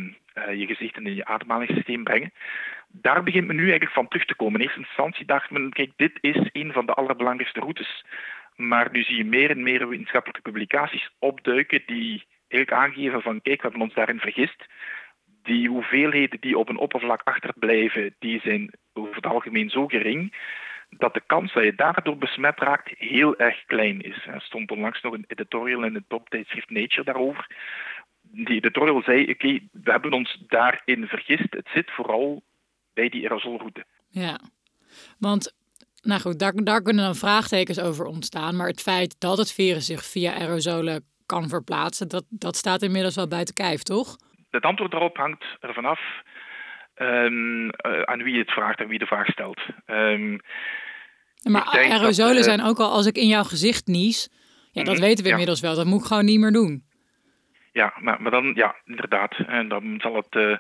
je 0.56 0.66
gezicht 0.66 0.96
en 0.96 1.06
in 1.06 1.16
je 1.16 1.26
ademhalingssysteem 1.26 2.04
brengen. 2.04 2.32
Daar 2.88 3.24
begint 3.24 3.48
men 3.48 3.56
nu 3.56 3.62
eigenlijk 3.62 3.92
van 3.92 4.08
terug 4.08 4.26
te 4.26 4.36
komen. 4.36 4.60
In 4.60 4.66
eerste 4.66 4.80
instantie 4.80 5.26
dacht 5.26 5.50
men, 5.50 5.70
kijk, 5.70 5.92
dit 5.96 6.18
is 6.22 6.50
een 6.52 6.72
van 6.72 6.86
de 6.86 6.94
allerbelangrijkste 6.94 7.60
routes. 7.60 8.06
Maar 8.60 8.92
nu 8.92 9.04
zie 9.04 9.18
je 9.18 9.26
meer 9.26 9.50
en 9.50 9.64
meer 9.64 9.88
wetenschappelijke 9.88 10.42
publicaties 10.42 11.10
opduiken 11.20 11.84
die 11.86 12.26
eigenlijk 12.48 12.84
aangeven 12.84 13.22
van 13.22 13.42
kijk, 13.42 13.62
we 13.62 13.68
hebben 13.68 13.82
ons 13.82 13.94
daarin 13.94 14.20
vergist. 14.20 14.66
Die 15.44 15.70
hoeveelheden 15.70 16.42
die 16.42 16.58
op 16.58 16.70
een 16.70 16.78
oppervlak 16.78 17.22
achterblijven, 17.24 18.16
die 18.20 18.40
zijn 18.40 18.74
over 18.94 19.16
het 19.16 19.26
algemeen 19.26 19.70
zo 19.70 19.88
gering 19.88 20.34
dat 20.90 21.14
de 21.14 21.22
kans 21.26 21.54
dat 21.54 21.64
je 21.64 21.76
daardoor 21.76 22.18
besmet 22.18 22.60
raakt 22.60 22.92
heel 22.98 23.38
erg 23.38 23.66
klein 23.66 24.02
is. 24.02 24.26
Er 24.26 24.42
stond 24.42 24.72
onlangs 24.72 25.02
nog 25.02 25.14
een 25.14 25.26
editorial 25.28 25.84
in 25.84 25.96
het 25.96 26.10
toptijdschrift 26.10 26.70
Nature 26.70 27.04
daarover. 27.04 27.48
Die 28.22 28.56
editorial 28.56 29.02
zei, 29.02 29.30
oké, 29.30 29.60
we 29.72 29.92
hebben 29.92 30.14
ons 30.14 30.44
daarin 30.48 31.08
vergist. 31.08 31.54
Het 31.54 31.70
zit 31.74 31.92
vooral 31.92 32.44
bij 32.94 33.10
die 33.10 33.24
aerosolroute. 33.24 33.86
Ja, 34.10 34.40
want 35.20 35.58
nou 36.02 36.22
goed, 36.22 36.40
daar, 36.40 36.54
daar 36.56 36.82
kunnen 36.82 37.04
dan 37.04 37.16
vraagtekens 37.16 37.80
over 37.80 38.06
ontstaan. 38.06 38.56
Maar 38.56 38.68
het 38.68 38.82
feit 38.82 39.20
dat 39.20 39.38
het 39.38 39.54
virus 39.54 39.86
zich 39.86 40.04
via 40.04 40.34
aerosolen 40.34 41.06
kan 41.26 41.50
verplaatsen, 41.50 42.08
dat, 42.08 42.26
dat 42.30 42.56
staat 42.56 42.82
inmiddels 42.82 43.16
wel 43.16 43.28
buiten 43.28 43.54
kijf, 43.54 43.84
toch? 43.84 44.16
Het 44.50 44.64
antwoord 44.64 44.92
daarop 44.92 45.18
hangt 45.18 45.44
ervan 45.60 45.86
af 45.86 46.00
um, 46.96 47.70
aan 48.06 48.24
wie 48.24 48.40
het 48.40 48.52
vraagt 48.52 48.80
en 48.80 48.88
wie 48.88 49.00
de 49.00 49.06
vraag 49.06 49.28
stelt. 49.28 49.60
Um, 49.88 50.40
maar 51.44 51.64
aerosolen 51.64 52.38
eh, 52.38 52.44
zijn 52.44 52.64
ook 52.64 52.80
al 52.80 52.92
als 52.92 53.06
ik 53.06 53.16
in 53.16 53.28
jouw 53.28 53.44
gezicht 53.44 53.88
nies. 53.88 54.30
Ja, 54.72 54.84
dat 54.84 54.94
mhm, 54.94 55.04
weten 55.04 55.24
we 55.24 55.30
inmiddels 55.30 55.62
wel. 55.62 55.76
Dat 55.76 55.86
moet 55.86 56.02
ik 56.02 56.08
gewoon 56.08 56.26
niet 56.26 56.40
meer 56.40 56.52
doen. 56.52 56.84
Ja, 57.72 57.94
maar, 58.00 58.22
maar 58.22 58.32
dan, 58.32 58.52
ja, 58.56 58.76
inderdaad. 58.86 59.36
En 59.48 59.68
dan 59.68 60.00
zal 60.02 60.16
het 60.16 60.36
uh, 60.36 60.58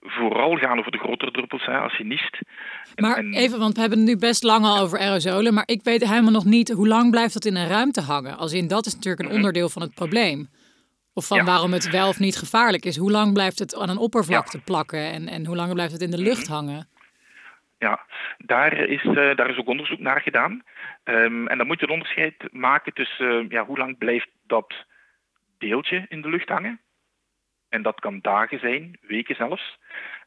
vooral 0.00 0.56
gaan 0.56 0.78
over 0.78 0.92
de 0.92 0.98
grotere 0.98 1.30
druppels, 1.30 1.64
hè, 1.64 1.78
als 1.78 1.96
je 1.96 2.04
niest. 2.04 2.38
maar 2.94 3.18
even, 3.18 3.58
want 3.58 3.74
we 3.74 3.80
hebben 3.80 3.98
het 3.98 4.08
nu 4.08 4.16
best 4.16 4.42
lang 4.42 4.64
al 4.64 4.78
over 4.78 4.98
aerosolen, 4.98 5.54
maar 5.54 5.66
ik 5.66 5.82
weet 5.82 6.08
helemaal 6.08 6.32
nog 6.32 6.44
niet 6.44 6.70
hoe 6.70 6.88
lang 6.88 7.10
blijft 7.10 7.34
dat 7.34 7.44
in 7.44 7.56
een 7.56 7.68
ruimte 7.68 8.00
hangen. 8.00 8.36
Als 8.36 8.52
in, 8.52 8.68
dat 8.68 8.86
is 8.86 8.94
natuurlijk 8.94 9.22
een 9.22 9.28
mhm. 9.28 9.36
onderdeel 9.36 9.68
van 9.68 9.82
het 9.82 9.94
probleem. 9.94 10.48
Of 11.14 11.26
van 11.26 11.44
waarom 11.44 11.72
het 11.72 11.90
wel 11.90 12.08
of 12.08 12.18
niet 12.18 12.36
gevaarlijk 12.36 12.84
is. 12.84 12.96
Hoe 12.96 13.10
lang 13.10 13.32
blijft 13.32 13.58
het 13.58 13.76
aan 13.76 13.88
een 13.88 13.98
oppervlakte 13.98 14.60
plakken 14.60 15.12
en, 15.12 15.28
en 15.28 15.46
hoe 15.46 15.56
lang 15.56 15.72
blijft 15.72 15.92
het 15.92 16.02
in 16.02 16.10
de 16.10 16.22
lucht 16.22 16.48
mhm. 16.48 16.52
hangen? 16.52 16.88
Ja, 17.78 18.00
daar 18.38 18.72
is, 18.72 19.04
uh, 19.04 19.14
daar 19.14 19.50
is 19.50 19.58
ook 19.58 19.68
onderzoek 19.68 19.98
naar 19.98 20.20
gedaan. 20.20 20.62
Um, 21.04 21.48
en 21.48 21.58
dan 21.58 21.66
moet 21.66 21.78
je 21.78 21.84
het 21.84 21.94
onderscheid 21.94 22.52
maken 22.52 22.92
tussen 22.92 23.44
uh, 23.44 23.50
ja, 23.50 23.64
hoe 23.64 23.78
lang 23.78 23.98
blijft 23.98 24.28
dat 24.46 24.74
deeltje 25.58 26.04
in 26.08 26.22
de 26.22 26.28
lucht 26.28 26.48
hangen. 26.48 26.80
En 27.76 27.82
dat 27.82 28.00
kan 28.00 28.18
dagen 28.22 28.58
zijn, 28.58 28.98
weken 29.00 29.34
zelfs. 29.34 29.78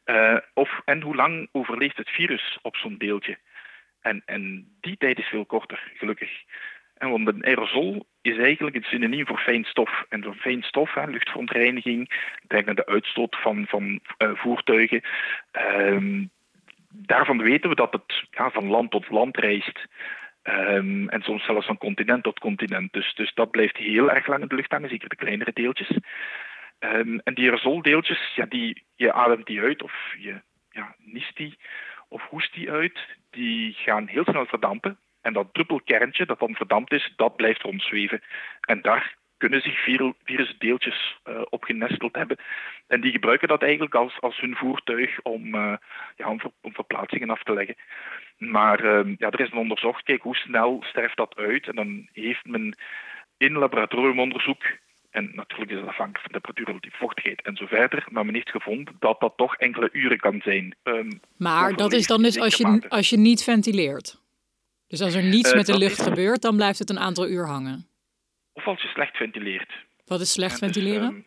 Uh, 0.06 0.36
of, 0.54 0.80
en 0.84 1.00
hoe 1.00 1.16
lang 1.16 1.48
overleeft 1.52 1.96
het 1.96 2.08
virus 2.08 2.58
op 2.62 2.76
zo'n 2.76 2.98
deeltje? 2.98 3.38
En, 4.00 4.22
en 4.26 4.68
die 4.80 4.96
tijd 4.96 5.18
is 5.18 5.26
veel 5.26 5.44
korter, 5.44 5.90
gelukkig. 5.94 6.30
En 6.98 7.10
want 7.10 7.28
een 7.28 7.44
aerosol 7.44 8.06
is 8.22 8.36
eigenlijk 8.38 8.76
het 8.76 8.84
synoniem 8.84 9.26
voor 9.26 9.38
fijn 9.38 9.64
stof. 9.64 10.04
En 10.08 10.22
voor 10.22 10.34
fijn 10.34 10.62
stof, 10.62 10.94
hè, 10.94 11.06
luchtverontreiniging, 11.06 12.10
denk 12.46 12.68
aan 12.68 12.74
de 12.74 12.86
uitstoot 12.86 13.36
van, 13.40 13.66
van 13.68 14.00
uh, 14.18 14.30
voertuigen. 14.34 15.02
Uh, 15.52 16.24
daarvan 16.88 17.42
weten 17.42 17.68
we 17.68 17.76
dat 17.76 17.92
het 17.92 18.24
van 18.52 18.66
land 18.66 18.90
tot 18.90 19.10
land 19.10 19.36
reist. 19.36 19.86
Um, 20.42 21.08
en 21.08 21.22
soms 21.22 21.44
zelfs 21.44 21.66
van 21.66 21.78
continent 21.78 22.22
tot 22.22 22.38
continent. 22.38 22.92
Dus, 22.92 23.14
dus 23.14 23.34
dat 23.34 23.50
blijft 23.50 23.76
heel 23.76 24.10
erg 24.10 24.26
lang 24.26 24.42
in 24.42 24.48
de 24.48 24.54
lucht 24.54 24.70
hangen, 24.70 24.88
zeker 24.88 25.08
de 25.08 25.16
kleinere 25.16 25.52
deeltjes. 25.52 25.98
Um, 26.80 27.20
en 27.24 27.34
die 27.34 27.44
aerosoldeeltjes, 27.44 28.34
ja, 28.34 28.46
die, 28.46 28.84
je 28.94 29.12
ademt 29.12 29.46
die 29.46 29.60
uit 29.60 29.82
of 29.82 30.14
je 30.18 30.40
ja, 30.70 30.94
niest 30.98 31.36
die 31.36 31.58
of 32.08 32.22
hoest 32.28 32.54
die 32.54 32.70
uit, 32.70 32.98
die 33.30 33.72
gaan 33.72 34.06
heel 34.06 34.24
snel 34.24 34.46
verdampen. 34.46 34.98
En 35.20 35.32
dat 35.32 35.54
druppelkerntje 35.54 36.26
dat 36.26 36.38
dan 36.38 36.54
verdampt 36.54 36.92
is, 36.92 37.12
dat 37.16 37.36
blijft 37.36 37.62
rondzweven. 37.62 38.22
En 38.60 38.82
daar 38.82 39.16
kunnen 39.36 39.62
zich 39.62 39.84
virusdeeltjes 40.24 41.18
uh, 41.24 41.42
op 41.50 41.64
genesteld 41.64 42.14
hebben. 42.16 42.36
En 42.86 43.00
die 43.00 43.12
gebruiken 43.12 43.48
dat 43.48 43.62
eigenlijk 43.62 43.94
als, 43.94 44.20
als 44.20 44.40
hun 44.40 44.56
voertuig 44.56 45.20
om, 45.22 45.54
uh, 45.54 45.74
ja, 46.16 46.28
om, 46.28 46.40
ver, 46.40 46.50
om, 46.60 46.74
verplaatsingen 46.74 47.30
af 47.30 47.42
te 47.42 47.52
leggen. 47.52 47.76
Maar 48.38 48.84
uh, 48.84 49.14
ja, 49.18 49.30
er 49.30 49.40
is 49.40 49.50
dan 49.50 49.58
onderzocht, 49.58 50.02
kijk, 50.02 50.22
hoe 50.22 50.36
snel 50.36 50.82
sterft 50.86 51.16
dat 51.16 51.36
uit? 51.36 51.68
En 51.68 51.74
dan 51.74 52.08
heeft 52.12 52.46
men 52.46 52.76
in 53.36 53.52
laboratoriumonderzoek 53.52 54.62
en 55.10 55.30
natuurlijk 55.34 55.70
is 55.70 55.76
het 55.76 55.88
afhankelijk 55.88 56.20
van 56.22 56.32
temperatuur, 56.32 56.66
relatief 56.66 56.96
vochtigheid 56.96 57.42
en 57.42 57.56
zo 57.56 57.66
verder. 57.66 58.06
Maar 58.10 58.24
men 58.24 58.34
heeft 58.34 58.50
gevonden 58.50 58.96
dat 58.98 59.20
dat 59.20 59.32
toch 59.36 59.56
enkele 59.56 59.88
uren 59.92 60.18
kan 60.18 60.40
zijn. 60.44 60.76
Um, 60.82 61.20
maar 61.36 61.74
dat 61.76 61.92
is 61.92 62.06
dan 62.06 62.22
dus 62.22 62.38
als 62.38 62.56
je, 62.56 62.82
als 62.88 63.10
je 63.10 63.16
niet 63.16 63.42
ventileert? 63.44 64.20
Dus 64.86 65.00
als 65.00 65.14
er 65.14 65.22
niets 65.22 65.50
uh, 65.50 65.56
met 65.56 65.66
de 65.66 65.78
lucht 65.78 66.02
gebeurt, 66.02 66.42
dan 66.42 66.56
blijft 66.56 66.78
het 66.78 66.90
een 66.90 66.98
aantal 66.98 67.28
uur 67.28 67.46
hangen? 67.46 67.86
Of 68.52 68.66
als 68.66 68.82
je 68.82 68.88
slecht 68.88 69.16
ventileert. 69.16 69.72
Wat 70.04 70.20
is 70.20 70.32
slecht 70.32 70.58
ventileren? 70.58 71.10
Dus, 71.10 71.24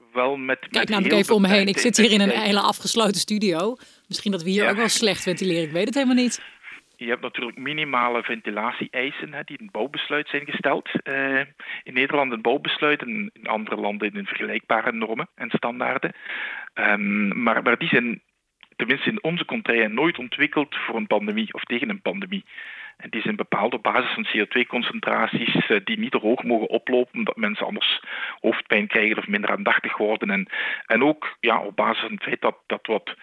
um, 0.00 0.12
wel 0.12 0.36
met, 0.36 0.58
Kijk 0.58 0.72
met 0.72 0.88
namelijk 0.88 1.14
even 1.14 1.34
om 1.34 1.42
me 1.42 1.48
heen. 1.48 1.66
Ik 1.66 1.78
zit 1.78 1.96
hier 1.96 2.10
in 2.10 2.20
een 2.20 2.30
hele 2.30 2.60
afgesloten 2.60 3.20
studio. 3.20 3.76
Misschien 4.08 4.32
dat 4.32 4.42
we 4.42 4.50
hier 4.50 4.62
ja. 4.62 4.70
ook 4.70 4.76
wel 4.76 4.88
slecht 4.88 5.22
ventileren. 5.22 5.62
Ik 5.62 5.72
weet 5.72 5.86
het 5.86 5.94
helemaal 5.94 6.16
niet. 6.16 6.42
Je 7.04 7.08
hebt 7.08 7.22
natuurlijk 7.22 7.58
minimale 7.58 8.22
ventilatie-eisen 8.22 9.30
die 9.30 9.58
in 9.58 9.64
het 9.64 9.72
bouwbesluit 9.72 10.28
zijn 10.28 10.44
gesteld. 10.44 10.88
Uh, 11.04 11.40
in 11.82 11.94
Nederland 11.94 12.32
een 12.32 12.42
bouwbesluit 12.42 13.02
en 13.02 13.30
in 13.32 13.46
andere 13.46 13.76
landen 13.76 14.12
in 14.12 14.26
vergelijkbare 14.26 14.92
normen 14.92 15.28
en 15.34 15.50
standaarden. 15.50 16.12
Um, 16.74 17.42
maar, 17.42 17.62
maar 17.62 17.78
die 17.78 17.88
zijn 17.88 18.22
tenminste 18.76 19.10
in 19.10 19.22
onze 19.22 19.44
contraien 19.44 19.94
nooit 19.94 20.18
ontwikkeld 20.18 20.74
voor 20.74 20.96
een 20.96 21.06
pandemie 21.06 21.54
of 21.54 21.62
tegen 21.62 21.88
een 21.88 22.02
pandemie. 22.02 22.44
En 22.96 23.10
die 23.10 23.22
zijn 23.22 23.36
bepaald 23.36 23.74
op 23.74 23.82
basis 23.82 24.12
van 24.12 24.26
CO2-concentraties 24.26 25.68
uh, 25.68 25.80
die 25.84 25.98
niet 25.98 26.10
te 26.10 26.18
hoog 26.18 26.42
mogen 26.42 26.68
oplopen, 26.68 27.14
omdat 27.14 27.36
mensen 27.36 27.66
anders 27.66 28.02
hoofdpijn 28.40 28.86
krijgen 28.86 29.18
of 29.18 29.26
minder 29.26 29.50
aandachtig 29.50 29.96
worden. 29.96 30.30
En, 30.30 30.46
en 30.86 31.04
ook 31.04 31.36
ja, 31.40 31.60
op 31.60 31.76
basis 31.76 32.02
van 32.02 32.12
het 32.12 32.22
feit 32.22 32.40
dat, 32.40 32.56
dat 32.66 32.86
wat 32.86 33.14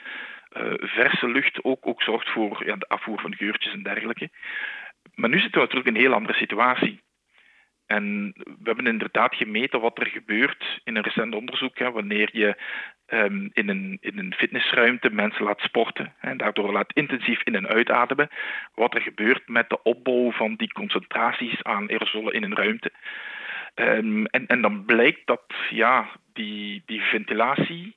verse 0.79 1.27
lucht 1.27 1.63
ook, 1.63 1.87
ook 1.87 2.01
zorgt 2.01 2.29
voor 2.29 2.65
ja, 2.65 2.75
de 2.75 2.87
afvoer 2.87 3.19
van 3.21 3.35
geurtjes 3.35 3.73
en 3.73 3.83
dergelijke. 3.83 4.29
Maar 5.15 5.29
nu 5.29 5.39
zitten 5.39 5.61
we 5.61 5.67
natuurlijk 5.67 5.87
in 5.87 5.95
een 5.95 6.07
heel 6.07 6.13
andere 6.13 6.37
situatie. 6.37 7.01
En 7.85 8.33
we 8.35 8.63
hebben 8.63 8.87
inderdaad 8.87 9.35
gemeten 9.35 9.81
wat 9.81 9.99
er 9.99 10.07
gebeurt 10.07 10.79
in 10.83 10.95
een 10.95 11.03
recent 11.03 11.35
onderzoek. 11.35 11.77
Hè, 11.77 11.91
wanneer 11.91 12.29
je 12.31 12.55
um, 13.07 13.49
in, 13.53 13.69
een, 13.69 13.97
in 14.01 14.19
een 14.19 14.33
fitnessruimte 14.33 15.09
mensen 15.09 15.43
laat 15.43 15.59
sporten 15.59 16.13
en 16.19 16.37
daardoor 16.37 16.71
laat 16.71 16.93
intensief 16.93 17.41
in- 17.43 17.55
en 17.55 17.67
uitademen. 17.67 18.29
Wat 18.75 18.95
er 18.95 19.01
gebeurt 19.01 19.47
met 19.47 19.69
de 19.69 19.83
opbouw 19.83 20.31
van 20.31 20.55
die 20.55 20.73
concentraties 20.73 21.63
aan 21.63 21.89
aerosolen 21.89 22.33
in 22.33 22.43
een 22.43 22.55
ruimte. 22.55 22.91
Um, 23.75 24.25
en, 24.25 24.47
en 24.47 24.61
dan 24.61 24.85
blijkt 24.85 25.25
dat 25.25 25.43
ja, 25.69 26.09
die, 26.33 26.83
die 26.85 27.01
ventilatie 27.01 27.95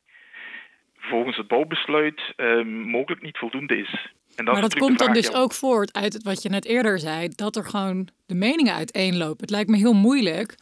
volgens 1.02 1.36
het 1.36 1.48
bouwbesluit 1.48 2.32
um, 2.36 2.68
mogelijk 2.68 3.22
niet 3.22 3.38
voldoende 3.38 3.76
is. 3.76 4.12
En 4.36 4.44
dat 4.44 4.54
maar 4.54 4.62
dat 4.62 4.78
komt 4.78 4.98
dan 4.98 5.12
dus 5.12 5.34
ook 5.34 5.52
voort 5.52 5.92
uit 5.92 6.22
wat 6.22 6.42
je 6.42 6.48
net 6.48 6.64
eerder 6.64 6.98
zei, 6.98 7.28
dat 7.28 7.56
er 7.56 7.64
gewoon 7.64 8.08
de 8.26 8.34
meningen 8.34 8.74
uiteenlopen. 8.74 9.40
Het 9.40 9.50
lijkt 9.50 9.70
me 9.70 9.76
heel 9.76 9.92
moeilijk 9.92 10.54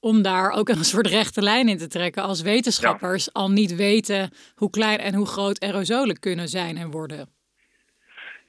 om 0.00 0.22
daar 0.22 0.50
ook 0.50 0.68
een 0.68 0.84
soort 0.94 1.06
rechte 1.06 1.42
lijn 1.42 1.68
in 1.68 1.78
te 1.78 1.88
trekken 1.88 2.22
als 2.22 2.42
wetenschappers 2.42 3.32
al 3.32 3.50
niet 3.50 3.76
weten 3.76 4.30
hoe 4.54 4.70
klein 4.70 4.98
en 4.98 5.14
hoe 5.14 5.26
groot 5.26 5.60
aerosolen 5.60 6.20
kunnen 6.20 6.48
zijn 6.48 6.76
en 6.76 6.90
worden. 6.90 7.28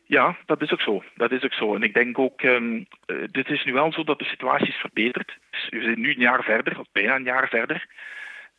Ja, 0.08 0.38
dat 0.46 0.62
is 0.62 0.72
ook 0.72 0.82
zo. 0.82 1.04
Dat 1.16 1.32
is 1.32 1.44
ook 1.44 1.54
zo. 1.54 1.76
En 1.76 1.82
ik 1.82 1.94
denk 1.94 2.20
ook, 2.20 2.42
um, 2.42 2.88
dit 3.32 3.50
is 3.50 3.64
nu 3.64 3.74
wel 3.74 3.92
zo 3.92 4.04
dat 4.04 4.20
de 4.20 4.26
situatie 4.26 4.68
is 4.68 4.76
verbeterd. 4.76 5.38
Dus 5.52 5.70
we 5.70 5.82
zijn 5.82 6.00
nu 6.00 6.10
een 6.10 6.20
jaar 6.20 6.44
verder, 6.44 6.80
of 6.80 6.86
bijna 6.92 7.16
een 7.16 7.24
jaar 7.24 7.48
verder. 7.50 7.86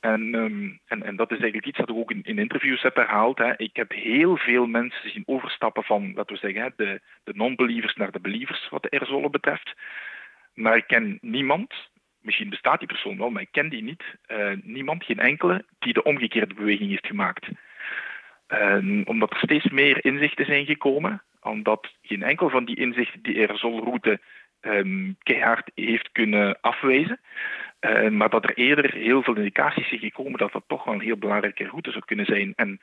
En, 0.00 0.34
um, 0.34 0.80
en, 0.86 1.02
en, 1.02 1.16
dat 1.16 1.30
is 1.30 1.38
eigenlijk 1.38 1.66
iets 1.66 1.78
dat 1.78 1.88
ik 1.88 1.96
ook 1.96 2.10
in, 2.10 2.22
in 2.22 2.38
interviews 2.38 2.82
heb 2.82 2.96
herhaald. 2.96 3.40
Ik 3.56 3.76
heb 3.76 3.92
heel 3.92 4.36
veel 4.36 4.66
mensen 4.66 5.10
zien 5.10 5.22
overstappen 5.26 5.84
van, 5.84 6.12
laten 6.14 6.34
we 6.34 6.40
zeggen, 6.40 6.72
de, 6.76 7.00
de 7.24 7.32
non-believers 7.34 7.94
naar 7.94 8.12
de 8.12 8.20
believers 8.20 8.68
wat 8.68 8.82
de 8.82 8.90
aerosolen 8.90 9.30
betreft. 9.30 9.74
Maar 10.54 10.76
ik 10.76 10.86
ken 10.86 11.18
niemand, 11.20 11.74
misschien 12.20 12.50
bestaat 12.50 12.78
die 12.78 12.88
persoon 12.88 13.18
wel, 13.18 13.30
maar 13.30 13.42
ik 13.42 13.52
ken 13.52 13.68
die 13.68 13.82
niet, 13.82 14.02
uh, 14.28 14.52
niemand, 14.62 15.04
geen 15.04 15.18
enkele, 15.18 15.64
die 15.78 15.92
de 15.92 16.02
omgekeerde 16.02 16.54
beweging 16.54 16.90
heeft 16.90 17.06
gemaakt. 17.06 17.48
Omdat 19.04 19.30
er 19.30 19.38
steeds 19.38 19.68
meer 19.68 20.04
inzichten 20.04 20.44
zijn 20.44 20.66
gekomen, 20.66 21.22
omdat 21.40 21.92
geen 22.02 22.22
enkel 22.22 22.50
van 22.50 22.64
die 22.64 22.76
inzichten 22.76 23.22
die 23.22 23.38
aerosolroute 23.38 24.20
um, 24.60 25.16
keihard 25.22 25.70
heeft 25.74 26.12
kunnen 26.12 26.60
afwijzen. 26.60 27.20
Uh, 27.86 28.08
maar 28.08 28.28
dat 28.28 28.44
er 28.44 28.56
eerder 28.56 28.92
heel 28.92 29.22
veel 29.22 29.36
indicaties 29.36 29.88
zijn 29.88 30.00
gekomen 30.00 30.38
dat 30.38 30.52
dat 30.52 30.64
toch 30.66 30.84
wel 30.84 30.94
een 30.94 31.00
heel 31.00 31.16
belangrijke 31.16 31.64
route 31.64 31.90
zou 31.90 32.04
kunnen 32.04 32.26
zijn. 32.26 32.52
En 32.56 32.80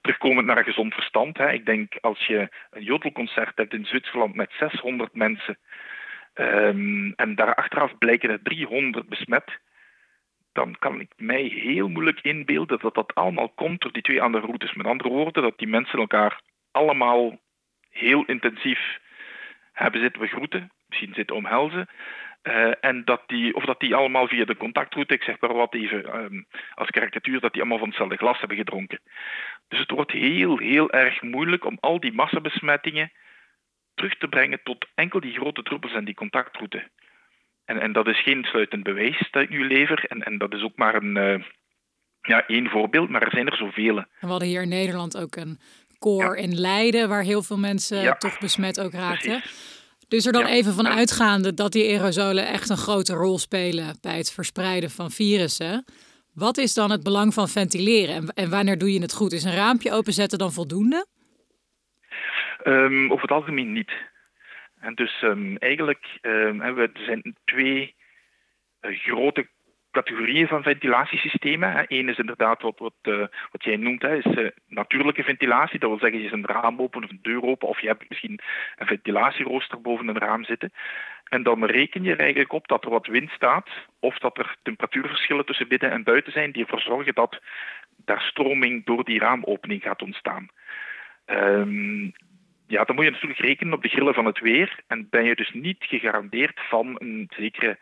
terugkomend 0.00 0.46
naar 0.46 0.58
een 0.58 0.64
gezond 0.64 0.94
verstand. 0.94 1.38
Hè, 1.38 1.52
ik 1.52 1.66
denk 1.66 1.94
als 2.00 2.26
je 2.26 2.48
een 2.70 2.82
jodelconcert 2.82 3.56
hebt 3.56 3.74
in 3.74 3.86
Zwitserland 3.86 4.34
met 4.34 4.50
600 4.58 5.14
mensen. 5.14 5.58
Um, 6.34 7.12
en 7.16 7.34
daar 7.34 7.54
achteraf 7.54 7.98
blijken 7.98 8.30
er 8.30 8.42
300 8.42 9.08
besmet. 9.08 9.60
Dan 10.52 10.76
kan 10.78 11.00
ik 11.00 11.12
mij 11.16 11.42
heel 11.42 11.88
moeilijk 11.88 12.20
inbeelden 12.20 12.78
dat 12.78 12.94
dat 12.94 13.14
allemaal 13.14 13.48
komt 13.48 13.80
door 13.80 13.92
die 13.92 14.02
twee 14.02 14.22
andere 14.22 14.46
routes. 14.46 14.74
Met 14.74 14.86
andere 14.86 15.08
woorden, 15.08 15.42
dat 15.42 15.58
die 15.58 15.68
mensen 15.68 15.98
elkaar 15.98 16.40
allemaal 16.70 17.38
heel 17.90 18.24
intensief 18.24 18.98
hebben 19.72 20.00
zitten 20.00 20.20
begroeten, 20.20 20.72
misschien 20.88 21.14
zitten 21.14 21.36
omhelzen. 21.36 21.88
Uh, 22.42 22.72
en 22.80 23.04
dat 23.04 23.22
die, 23.26 23.54
of 23.54 23.64
dat 23.64 23.80
die 23.80 23.94
allemaal 23.94 24.28
via 24.28 24.44
de 24.44 24.56
contactroute, 24.56 25.14
ik 25.14 25.22
zeg 25.22 25.40
maar 25.40 25.54
wat 25.54 25.74
even 25.74 26.16
um, 26.16 26.46
als 26.74 26.90
karikatuur, 26.90 27.40
dat 27.40 27.52
die 27.52 27.60
allemaal 27.60 27.78
van 27.78 27.88
hetzelfde 27.88 28.16
glas 28.16 28.38
hebben 28.38 28.56
gedronken. 28.56 29.00
Dus 29.68 29.78
het 29.78 29.90
wordt 29.90 30.12
heel, 30.12 30.58
heel 30.58 30.90
erg 30.90 31.22
moeilijk 31.22 31.64
om 31.64 31.76
al 31.80 32.00
die 32.00 32.12
massabesmettingen 32.12 33.12
terug 33.94 34.16
te 34.16 34.28
brengen 34.28 34.60
tot 34.62 34.86
enkel 34.94 35.20
die 35.20 35.32
grote 35.32 35.62
druppels 35.62 35.92
en 35.92 36.04
die 36.04 36.14
contactroute. 36.14 36.90
En, 37.64 37.80
en 37.80 37.92
dat 37.92 38.06
is 38.06 38.22
geen 38.22 38.44
sluitend 38.44 38.82
bewijs 38.82 39.28
dat 39.30 39.42
ik 39.42 39.50
nu 39.50 39.66
lever. 39.66 40.04
En, 40.04 40.22
en 40.22 40.38
dat 40.38 40.54
is 40.54 40.62
ook 40.62 40.76
maar 40.76 40.94
een, 40.94 41.16
uh, 41.16 41.44
ja, 42.22 42.46
één 42.46 42.68
voorbeeld, 42.68 43.08
maar 43.08 43.22
er 43.22 43.30
zijn 43.30 43.46
er 43.46 43.56
zoveel. 43.56 43.98
En 43.98 44.08
we 44.20 44.26
hadden 44.26 44.48
hier 44.48 44.62
in 44.62 44.68
Nederland 44.68 45.18
ook 45.18 45.36
een 45.36 45.58
koor 45.98 46.36
ja. 46.36 46.42
in 46.42 46.54
Leiden, 46.54 47.08
waar 47.08 47.22
heel 47.22 47.42
veel 47.42 47.58
mensen 47.58 48.02
ja. 48.02 48.14
toch 48.14 48.38
besmet 48.38 48.80
ook 48.80 48.92
raakten. 48.92 49.40
Precies. 49.40 49.81
Dus 50.12 50.26
er 50.26 50.32
dan 50.32 50.46
even 50.46 50.72
van 50.72 50.88
uitgaande 50.88 51.54
dat 51.54 51.72
die 51.72 51.88
aerosolen 51.88 52.46
echt 52.46 52.70
een 52.70 52.76
grote 52.76 53.14
rol 53.14 53.38
spelen 53.38 53.98
bij 54.00 54.16
het 54.16 54.32
verspreiden 54.32 54.90
van 54.90 55.10
virussen. 55.10 55.84
Wat 56.34 56.56
is 56.56 56.74
dan 56.74 56.90
het 56.90 57.02
belang 57.02 57.34
van 57.34 57.48
ventileren 57.48 58.14
en, 58.14 58.26
en 58.28 58.50
wanneer 58.50 58.78
doe 58.78 58.92
je 58.92 59.00
het 59.00 59.14
goed? 59.14 59.32
Is 59.32 59.44
een 59.44 59.54
raampje 59.54 59.92
openzetten 59.92 60.38
dan 60.38 60.52
voldoende? 60.52 61.06
Um, 62.64 63.12
over 63.12 63.22
het 63.22 63.30
algemeen 63.30 63.72
niet. 63.72 63.92
En 64.80 64.94
dus 64.94 65.22
um, 65.22 65.56
eigenlijk 65.56 66.18
um, 66.22 66.60
er 66.60 66.90
zijn 66.94 67.36
twee 67.44 67.94
uh, 68.80 68.98
grote 68.98 69.48
categorieën 69.92 70.48
van 70.48 70.62
ventilatiesystemen. 70.62 71.84
Eén 71.88 72.08
is 72.08 72.18
inderdaad 72.18 72.62
wat, 72.62 72.78
wat, 72.78 72.94
uh, 73.02 73.26
wat 73.50 73.64
jij 73.64 73.76
noemt, 73.76 74.02
hè, 74.02 74.16
is 74.16 74.24
uh, 74.24 74.48
natuurlijke 74.68 75.22
ventilatie. 75.22 75.78
Dat 75.78 75.88
wil 75.88 75.98
zeggen, 75.98 76.18
je 76.18 76.26
is 76.26 76.32
een 76.32 76.46
raam 76.46 76.80
open 76.80 77.04
of 77.04 77.10
een 77.10 77.18
deur 77.22 77.42
open, 77.42 77.68
of 77.68 77.80
je 77.80 77.86
hebt 77.86 78.08
misschien 78.08 78.40
een 78.76 78.86
ventilatierooster 78.86 79.80
boven 79.80 80.08
een 80.08 80.18
raam 80.18 80.44
zitten. 80.44 80.72
En 81.24 81.42
dan 81.42 81.64
reken 81.64 82.02
je 82.02 82.12
er 82.12 82.20
eigenlijk 82.20 82.52
op 82.52 82.68
dat 82.68 82.84
er 82.84 82.90
wat 82.90 83.06
wind 83.06 83.30
staat, 83.30 83.68
of 84.00 84.18
dat 84.18 84.38
er 84.38 84.56
temperatuurverschillen 84.62 85.46
tussen 85.46 85.68
binnen 85.68 85.90
en 85.90 86.02
buiten 86.02 86.32
zijn, 86.32 86.52
die 86.52 86.62
ervoor 86.62 86.80
zorgen 86.80 87.14
dat 87.14 87.40
daar 88.04 88.20
stroming 88.20 88.84
door 88.84 89.04
die 89.04 89.18
raamopening 89.18 89.82
gaat 89.82 90.02
ontstaan. 90.02 90.48
Um, 91.26 92.12
ja, 92.66 92.84
dan 92.84 92.94
moet 92.94 93.04
je 93.04 93.10
natuurlijk 93.10 93.40
rekenen 93.40 93.74
op 93.74 93.82
de 93.82 93.88
grillen 93.88 94.14
van 94.14 94.24
het 94.24 94.40
weer 94.40 94.80
en 94.86 95.08
ben 95.10 95.24
je 95.24 95.34
dus 95.34 95.52
niet 95.52 95.84
gegarandeerd 95.84 96.60
van 96.68 96.96
een 96.98 97.30
zekere 97.36 97.78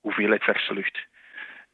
hoeveelheid 0.00 0.42
verse 0.44 0.74
lucht. 0.74 1.06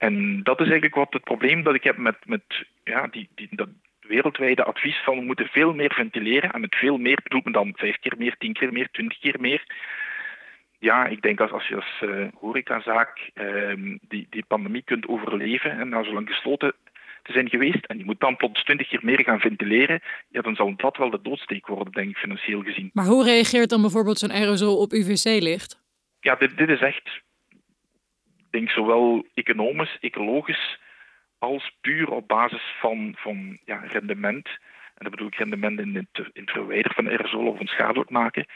En 0.05 0.43
dat 0.43 0.61
is 0.61 0.67
eigenlijk 0.67 0.95
wat 0.95 1.13
het 1.13 1.25
probleem 1.25 1.63
dat 1.63 1.75
ik 1.75 1.85
heb 1.85 1.97
met, 1.97 2.17
met 2.25 2.43
ja, 2.85 3.07
die, 3.07 3.29
die, 3.35 3.49
dat 3.51 3.69
wereldwijde 4.01 4.65
advies 4.65 5.03
van 5.05 5.19
we 5.19 5.25
moeten 5.25 5.47
veel 5.47 5.75
meer 5.75 5.95
ventileren. 5.95 6.53
En 6.53 6.61
met 6.61 6.75
veel 6.75 6.97
meer 6.99 7.21
bedoelt 7.23 7.45
men 7.45 7.53
dan 7.53 7.73
vijf 7.77 7.99
keer 7.99 8.15
meer, 8.19 8.35
tien 8.39 8.53
keer 8.53 8.73
meer, 8.73 8.89
twintig 8.91 9.19
keer 9.19 9.37
meer. 9.41 9.63
Ja, 10.79 11.07
ik 11.07 11.23
denk 11.23 11.41
als, 11.41 11.51
als 11.51 11.67
je 11.69 11.75
als 11.75 12.01
uh, 12.03 12.27
horecazaak 12.35 13.31
uh, 13.35 13.97
die, 14.09 14.27
die 14.31 14.45
pandemie 14.49 14.83
kunt 14.83 15.09
overleven 15.09 15.71
en 15.71 15.89
na 15.89 16.03
zo 16.05 16.13
lang 16.13 16.29
gesloten 16.29 16.75
te 17.23 17.33
zijn 17.33 17.49
geweest 17.49 17.85
en 17.85 17.99
je 17.99 18.05
moet 18.05 18.21
dan 18.21 18.37
plots 18.37 18.65
twintig 18.65 18.89
keer 18.89 19.01
meer 19.03 19.21
gaan 19.21 19.41
ventileren, 19.41 20.01
ja, 20.29 20.41
dan 20.41 20.55
zal 20.55 20.77
dat 20.77 20.97
wel 20.97 21.11
de 21.11 21.23
doodsteek 21.23 21.67
worden, 21.67 21.93
denk 21.93 22.11
ik, 22.11 22.17
financieel 22.17 22.63
gezien. 22.63 22.91
Maar 22.93 23.07
hoe 23.07 23.25
reageert 23.25 23.71
dan 23.71 23.81
bijvoorbeeld 23.81 24.19
zo'n 24.19 24.33
aerosol 24.33 24.77
op 24.77 24.93
UVC-licht? 24.93 25.83
Ja, 26.21 26.35
dit, 26.35 26.57
dit 26.57 26.69
is 26.69 26.81
echt 26.81 27.23
denk 28.55 28.71
zowel 28.71 29.27
economisch, 29.35 29.99
ecologisch, 30.01 30.79
als 31.39 31.77
puur 31.81 32.11
op 32.11 32.29
basis 32.29 32.63
van, 32.81 33.15
van 33.17 33.59
ja, 33.65 33.77
rendement. 33.77 34.49
En 34.95 35.03
dat 35.05 35.11
bedoel 35.11 35.27
ik 35.27 35.35
rendement 35.35 35.81
in 35.81 35.95
het, 35.97 36.29
in 36.33 36.49
verwijderen 36.49 36.95
van 36.95 37.09
aerosolen 37.09 37.53
of 37.53 37.61
onschadelijk 37.61 38.11
maken. 38.11 38.47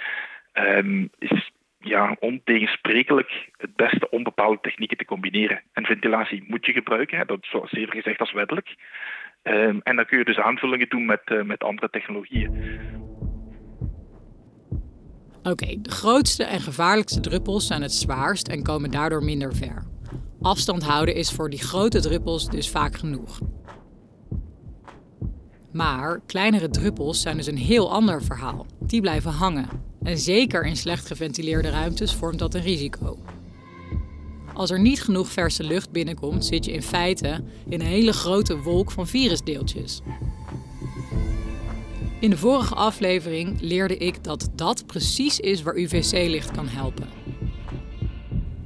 Um, 0.54 1.10
is 1.18 1.50
ja, 1.78 2.16
ontegensprekelijk 2.20 3.48
het 3.56 3.76
beste 3.76 4.10
om 4.10 4.22
bepaalde 4.22 4.60
technieken 4.60 4.96
te 4.96 5.04
combineren. 5.04 5.62
En 5.72 5.86
ventilatie 5.86 6.44
moet 6.46 6.66
je 6.66 6.72
gebruiken, 6.72 7.26
dat 7.26 7.42
is 7.42 7.50
zoals 7.50 7.70
zeer 7.70 7.88
gezegd 7.90 8.20
als 8.20 8.32
wettelijk. 8.32 8.74
Um, 9.42 9.80
en 9.82 9.96
dan 9.96 10.04
kun 10.04 10.18
je 10.18 10.24
dus 10.24 10.38
aanvullingen 10.38 10.88
doen 10.88 11.04
met, 11.04 11.22
uh, 11.32 11.42
met 11.42 11.64
andere 11.64 11.90
technologieën. 11.90 12.50
Oké, 15.50 15.76
de 15.82 15.90
grootste 15.90 16.44
en 16.44 16.60
gevaarlijkste 16.60 17.20
druppels 17.20 17.66
zijn 17.66 17.82
het 17.82 17.92
zwaarst 17.92 18.48
en 18.48 18.62
komen 18.62 18.90
daardoor 18.90 19.24
minder 19.24 19.56
ver. 19.56 19.86
Afstand 20.40 20.82
houden 20.82 21.14
is 21.14 21.30
voor 21.30 21.50
die 21.50 21.62
grote 21.62 22.00
druppels 22.00 22.48
dus 22.48 22.68
vaak 22.68 22.96
genoeg. 22.96 23.40
Maar 25.72 26.20
kleinere 26.26 26.68
druppels 26.68 27.20
zijn 27.20 27.36
dus 27.36 27.46
een 27.46 27.58
heel 27.58 27.92
ander 27.92 28.22
verhaal. 28.22 28.66
Die 28.80 29.00
blijven 29.00 29.30
hangen. 29.30 29.68
En 30.02 30.18
zeker 30.18 30.66
in 30.66 30.76
slecht 30.76 31.06
geventileerde 31.06 31.70
ruimtes 31.70 32.14
vormt 32.14 32.38
dat 32.38 32.54
een 32.54 32.62
risico. 32.62 33.18
Als 34.54 34.70
er 34.70 34.80
niet 34.80 35.02
genoeg 35.02 35.28
verse 35.28 35.64
lucht 35.64 35.90
binnenkomt, 35.90 36.44
zit 36.44 36.64
je 36.64 36.72
in 36.72 36.82
feite 36.82 37.44
in 37.68 37.80
een 37.80 37.86
hele 37.86 38.12
grote 38.12 38.58
wolk 38.58 38.90
van 38.90 39.06
virusdeeltjes. 39.06 40.00
In 42.20 42.30
de 42.30 42.36
vorige 42.36 42.74
aflevering 42.74 43.60
leerde 43.60 43.96
ik 43.96 44.24
dat 44.24 44.52
dat 44.54 44.86
precies 44.86 45.40
is 45.40 45.62
waar 45.62 45.76
UVC-licht 45.76 46.50
kan 46.50 46.66
helpen. 46.66 47.08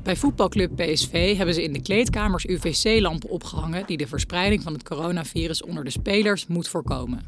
Bij 0.02 0.16
voetbalclub 0.16 0.76
PSV 0.76 1.36
hebben 1.36 1.54
ze 1.54 1.62
in 1.62 1.72
de 1.72 1.82
kleedkamers 1.82 2.44
UVC-lampen 2.44 3.28
opgehangen 3.28 3.86
die 3.86 3.96
de 3.96 4.06
verspreiding 4.06 4.62
van 4.62 4.72
het 4.72 4.88
coronavirus 4.88 5.62
onder 5.62 5.84
de 5.84 5.90
spelers 5.90 6.46
moet 6.46 6.68
voorkomen. 6.68 7.20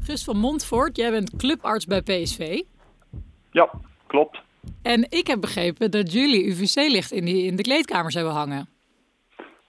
Gus 0.00 0.24
van 0.24 0.36
Montfort, 0.36 0.96
jij 0.96 1.10
bent 1.10 1.36
clubarts 1.36 1.86
bij 1.86 2.02
PSV. 2.02 2.62
Ja, 3.50 3.70
klopt. 4.06 4.40
En 4.82 5.06
ik 5.08 5.26
heb 5.26 5.40
begrepen 5.40 5.90
dat 5.90 6.12
jullie 6.12 6.46
UVC-licht 6.46 7.12
in, 7.12 7.26
in 7.26 7.56
de 7.56 7.62
kleedkamers 7.62 8.14
hebben 8.14 8.32
hangen. 8.32 8.68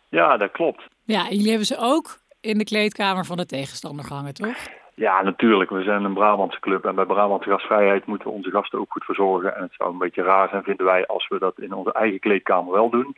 Ja, 0.10 0.38
dat 0.38 0.52
klopt. 0.52 0.91
Ja, 1.04 1.24
jullie 1.30 1.50
hebben 1.50 1.66
ze 1.66 1.78
ook 1.80 2.20
in 2.42 2.58
de 2.58 2.64
kleedkamer 2.64 3.26
van 3.26 3.38
de 3.38 3.46
tegenstander 3.46 4.06
gehangen, 4.06 4.34
toch? 4.34 4.58
Ja, 4.96 5.22
natuurlijk. 5.22 5.70
We 5.70 5.84
zijn 5.84 6.04
een 6.04 6.14
Brabantse 6.14 6.60
club 6.60 6.86
en 6.86 6.96
bij 6.96 7.06
Brabantse 7.06 7.50
gastvrijheid 7.50 8.06
moeten 8.06 8.28
we 8.28 8.34
onze 8.34 8.50
gasten 8.50 8.80
ook 8.80 8.92
goed 8.92 9.04
verzorgen. 9.04 9.56
En 9.56 9.62
het 9.62 9.74
zou 9.78 9.92
een 9.92 9.98
beetje 9.98 10.24
raar 10.24 10.50
zijn, 10.50 10.64
vinden 10.64 10.86
wij, 10.86 11.06
als 11.06 11.28
we 11.28 11.40
dat 11.40 11.60
in 11.60 11.74
onze 11.74 11.94
eigen 11.94 12.20
kleedkamer 12.20 12.74
wel 12.74 12.90
doen. 12.90 13.16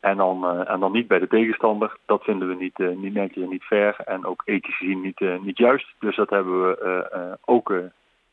En 0.00 0.16
dan, 0.16 0.44
uh, 0.44 0.70
en 0.70 0.80
dan 0.80 0.92
niet 0.92 1.06
bij 1.06 1.18
de 1.18 1.28
tegenstander. 1.28 1.96
Dat 2.06 2.24
vinden 2.24 2.48
we 2.48 2.54
niet, 2.54 2.78
uh, 2.78 2.96
niet 2.96 3.14
netjes 3.14 3.42
en 3.42 3.50
niet 3.50 3.62
fair. 3.62 3.96
En 4.04 4.26
ook 4.26 4.42
ethisch 4.44 4.76
gezien 4.76 5.00
niet, 5.00 5.20
uh, 5.20 5.40
niet 5.40 5.58
juist. 5.58 5.86
Dus 5.98 6.16
dat 6.16 6.30
hebben 6.30 6.68
we 6.68 7.38
ook 7.44 7.72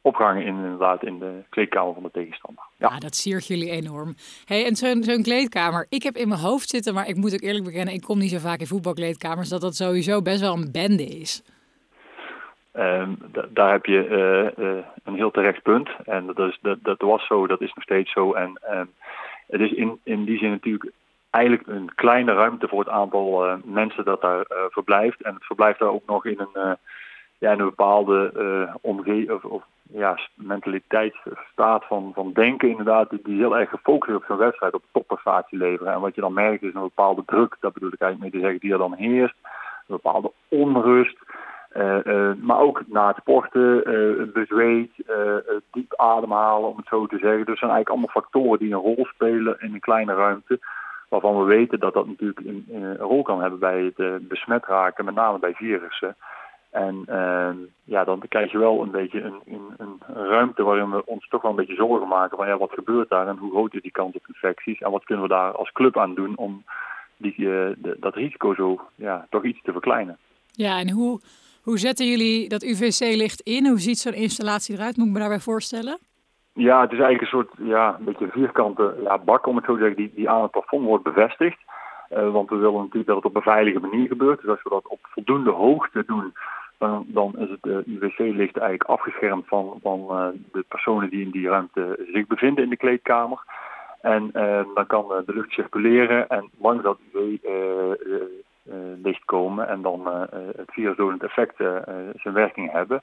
opgehangen 0.01 0.46
in, 0.46 0.56
inderdaad 0.56 1.03
in 1.03 1.20
de 1.20 1.44
kleedkamer 1.50 1.94
van 1.94 2.03
de 2.03 2.12
tegenstander. 2.12 2.63
Ja, 2.77 2.89
ja 2.89 3.00
dat 3.00 3.15
siert 3.15 3.48
jullie 3.48 3.70
enorm. 3.70 4.15
Hey, 4.46 4.65
en 4.65 4.75
zo'n 4.75 5.03
zo'n 5.03 5.24
kleedkamer, 5.24 5.86
ik 5.89 6.03
heb 6.03 6.15
in 6.15 6.27
mijn 6.27 6.39
hoofd 6.39 6.70
zitten, 6.70 6.94
maar 6.94 7.08
ik 7.08 7.15
moet 7.15 7.34
ook 7.34 7.41
eerlijk 7.41 7.65
bekennen, 7.65 7.94
ik 7.94 8.01
kom 8.01 8.18
niet 8.18 8.29
zo 8.29 8.38
vaak 8.38 8.60
in 8.60 8.68
voetbalkleedkamers, 8.68 9.50
dat 9.50 9.62
dat 9.62 9.75
sowieso 9.75 10.22
best 10.22 10.41
wel 10.41 10.53
een 10.53 10.72
bende 10.72 11.06
is. 11.06 11.44
Um, 12.74 13.18
daar 13.50 13.72
heb 13.72 13.86
je 13.86 14.08
uh, 14.08 14.65
uh, 14.65 14.77
een 15.03 15.15
heel 15.15 15.32
terecht 15.32 15.62
punt. 15.62 15.89
En 16.06 16.25
dat, 16.25 16.50
is, 16.50 16.60
dat, 16.62 16.77
dat 16.82 17.01
was 17.01 17.25
zo, 17.25 17.48
dat 17.48 17.62
is 17.62 17.74
nog 17.74 17.84
steeds 17.84 18.12
zo. 18.12 18.34
En 18.34 18.60
um, 18.72 18.91
het 19.48 19.62
is 19.62 19.72
in, 19.72 20.00
in 20.03 20.24
die 20.24 20.38
zin 20.38 20.50
natuurlijk 20.50 20.91
eigenlijk 21.29 21.68
een 21.68 21.96
kleine 21.96 22.34
ruimte 22.34 22.68
voor 22.68 22.79
het 22.79 22.89
aantal 22.89 23.46
uh, 23.46 23.56
mensen 23.63 24.06
dat 24.06 24.22
daar 24.22 24.46
verblijft. 24.70 25.22
En 25.22 25.34
het 25.34 25.46
verblijft 25.46 25.79
daar 25.79 25.89
ook 25.89 26.06
nog 26.06 26.25
in 26.25 26.39
een, 26.39 26.77
ja, 27.39 27.51
in 27.51 27.60
een 27.60 27.65
bepaalde 27.65 28.34
omgeving 28.81 29.31
of, 29.31 29.43
of 29.43 29.63
ja, 29.91 30.19
mentaliteit, 30.34 31.15
staat 31.51 31.86
van, 31.86 32.12
van 32.13 32.34
denken 32.34 32.69
inderdaad, 32.69 33.10
die, 33.10 33.38
heel 33.38 33.58
erg 33.58 33.69
gefocust 33.69 34.15
op 34.15 34.24
zo'n 34.27 34.38
wedstrijd, 34.38 34.74
op 34.74 34.84
topprestatie 34.91 35.58
leveren. 35.58 35.93
En 35.93 36.01
wat 36.01 36.15
je 36.15 36.22
dan 36.22 36.34
merkt 36.34 36.63
is 36.63 36.74
een 36.74 36.81
bepaalde 36.81 37.24
druk, 37.25 37.58
dat 37.60 37.74
bedoel 37.74 37.93
ik 37.93 38.01
eigenlijk 38.01 38.22
mee 38.22 38.41
te 38.41 38.48
zeggen, 38.48 38.60
die 38.60 38.72
er 38.72 38.89
dan 38.89 38.93
heerst. 38.93 39.36
Een 39.43 39.96
bepaalde 40.01 40.31
onrust. 40.48 41.17
Uh, 41.77 41.98
uh, 42.03 42.31
maar 42.41 42.60
ook 42.60 42.81
na 42.88 43.08
het 43.08 43.17
sporten, 43.17 43.91
uh, 43.91 44.31
bezweet, 44.34 44.91
diep 45.72 45.93
ademhalen, 45.96 46.69
om 46.69 46.77
het 46.77 46.88
zo 46.88 47.05
te 47.05 47.17
zeggen. 47.17 47.46
Dus 47.46 47.60
zijn 47.60 47.72
eigenlijk 47.72 47.89
allemaal 47.89 48.22
factoren 48.22 48.60
die 48.60 48.74
een 48.74 48.79
rol 48.79 49.05
spelen 49.05 49.58
in 49.60 49.74
een 49.74 49.79
kleine 49.79 50.13
ruimte. 50.13 50.60
Waarvan 51.10 51.38
we 51.39 51.43
weten 51.43 51.79
dat 51.79 51.93
dat 51.93 52.08
natuurlijk 52.08 52.39
een, 52.39 52.65
een 52.72 52.98
rol 52.98 53.22
kan 53.22 53.41
hebben 53.41 53.60
bij 53.60 53.93
het 53.96 54.27
besmet 54.27 54.65
raken, 54.65 55.05
met 55.05 55.15
name 55.15 55.39
bij 55.39 55.53
virussen. 55.53 56.15
En 56.69 57.05
uh, 57.09 57.49
ja, 57.83 58.03
dan 58.03 58.21
krijg 58.27 58.51
je 58.51 58.57
wel 58.57 58.81
een 58.81 58.91
beetje 58.91 59.21
een, 59.21 59.41
een, 59.45 59.73
een, 59.77 60.25
ruimte 60.27 60.63
waarin 60.63 60.89
we 60.89 61.05
ons 61.05 61.27
toch 61.27 61.41
wel 61.41 61.51
een 61.51 61.57
beetje 61.57 61.75
zorgen 61.75 62.07
maken 62.07 62.38
van 62.38 62.47
ja, 62.47 62.57
wat 62.57 62.71
gebeurt 62.71 63.09
daar 63.09 63.27
en 63.27 63.38
hoe 63.38 63.51
groot 63.51 63.73
is 63.73 63.81
die 63.81 63.91
kans 63.91 64.15
op 64.15 64.27
infecties 64.27 64.79
en 64.79 64.91
wat 64.91 65.03
kunnen 65.03 65.23
we 65.23 65.29
daar 65.29 65.51
als 65.51 65.71
club 65.71 65.97
aan 65.97 66.13
doen 66.13 66.38
om 66.38 66.63
die, 67.17 67.35
uh, 67.38 67.69
de, 67.77 67.97
dat 67.99 68.15
risico 68.15 68.53
zo 68.53 68.81
ja, 68.95 69.27
toch 69.29 69.43
iets 69.43 69.61
te 69.61 69.71
verkleinen. 69.71 70.17
Ja, 70.51 70.79
en 70.79 70.89
hoe, 70.89 71.19
hoe 71.63 71.77
zetten 71.77 72.05
jullie 72.05 72.49
dat 72.49 72.63
UVC-licht 72.63 73.41
in? 73.41 73.67
Hoe 73.67 73.79
ziet 73.79 73.97
zo'n 73.97 74.13
installatie 74.13 74.75
eruit? 74.75 74.97
Moet 74.97 75.07
ik 75.07 75.13
me 75.13 75.19
daarbij 75.19 75.39
voorstellen? 75.39 75.97
Ja, 76.53 76.81
het 76.81 76.91
is 76.91 76.99
eigenlijk 76.99 77.21
een 77.21 77.39
soort 77.39 77.51
ja, 77.57 77.95
een 77.99 78.05
beetje 78.05 78.27
vierkante 78.31 78.95
ja, 79.03 79.17
bak, 79.17 79.45
om 79.45 79.55
het 79.55 79.65
zo 79.65 79.73
te 79.73 79.79
zeggen, 79.79 79.97
die, 79.97 80.11
die 80.15 80.29
aan 80.29 80.41
het 80.41 80.51
plafond 80.51 80.85
wordt 80.85 81.03
bevestigd. 81.03 81.57
Uh, 82.13 82.31
want 82.31 82.49
we 82.49 82.55
willen 82.55 82.79
natuurlijk 82.79 83.05
dat 83.07 83.15
het 83.15 83.25
op 83.25 83.35
een 83.35 83.41
veilige 83.41 83.79
manier 83.79 84.07
gebeurt. 84.07 84.41
Dus 84.41 84.49
als 84.49 84.63
we 84.63 84.69
dat 84.69 84.88
op 84.88 84.99
voldoende 85.01 85.51
hoogte 85.51 86.03
doen, 86.05 86.33
dan, 86.79 87.33
is 87.38 87.50
het 87.50 87.65
uh, 87.65 87.77
UVC-licht 87.86 88.57
eigenlijk 88.57 88.89
afgeschermd 88.89 89.47
van, 89.47 89.80
van 89.82 90.08
uh, 90.10 90.27
de 90.51 90.65
personen 90.67 91.10
die 91.10 91.25
in 91.25 91.32
die 91.32 91.49
ruimte 91.49 92.08
zich 92.13 92.27
bevinden 92.27 92.63
in 92.63 92.69
de 92.69 92.77
kleedkamer. 92.77 93.43
En 94.01 94.30
dan 94.73 94.88
kan 94.88 95.08
de 95.25 95.34
lucht 95.34 95.51
circuleren 95.51 96.30
en 96.30 96.49
langs 96.58 96.84
dat 96.84 96.97
UV-licht 97.13 98.06
komen 99.25 99.67
en 99.67 99.82
dan 99.82 100.08
het 100.56 100.71
virusdodend 100.71 101.23
effect 101.23 101.56
zijn 102.15 102.34
werking 102.34 102.71
hebben. 102.71 103.01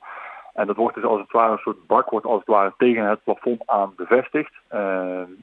En 0.55 0.67
dat 0.67 0.77
wordt 0.77 0.95
dus 0.95 1.05
als 1.05 1.21
het 1.21 1.33
ware 1.33 1.53
een 1.53 1.59
soort 1.59 1.87
bak, 1.87 2.11
wordt 2.11 2.27
als 2.27 2.39
het 2.39 2.47
ware 2.47 2.73
tegen 2.77 3.09
het 3.09 3.25
plafond 3.25 3.63
aan 3.67 3.93
bevestigd. 3.97 4.53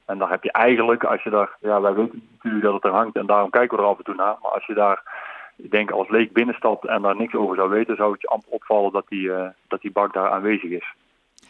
En 0.05 0.17
dan 0.17 0.29
heb 0.29 0.43
je 0.43 0.51
eigenlijk, 0.51 1.03
als 1.03 1.23
je 1.23 1.29
daar, 1.29 1.55
ja, 1.59 1.81
wij 1.81 1.93
weten 1.93 2.29
natuurlijk 2.33 2.63
dat 2.63 2.73
het 2.73 2.83
er 2.83 2.91
hangt 2.91 3.15
en 3.15 3.25
daarom 3.25 3.49
kijken 3.49 3.77
we 3.77 3.83
er 3.83 3.89
af 3.89 3.97
en 3.97 4.03
toe 4.03 4.15
naar. 4.15 4.35
Maar 4.41 4.51
als 4.51 4.65
je 4.65 4.73
daar, 4.73 5.03
ik 5.55 5.71
denk 5.71 5.91
als 5.91 6.09
leek 6.09 6.33
binnenstapt 6.33 6.85
en 6.85 7.01
daar 7.01 7.15
niks 7.15 7.33
over 7.33 7.55
zou 7.55 7.69
weten, 7.69 7.95
zou 7.95 8.11
het 8.11 8.21
je 8.21 8.27
amper 8.27 8.51
opvallen 8.51 8.91
dat 8.91 9.05
die, 9.07 9.27
uh, 9.27 9.47
dat 9.67 9.81
die 9.81 9.91
bak 9.91 10.13
daar 10.13 10.29
aanwezig 10.29 10.69
is. 10.69 10.93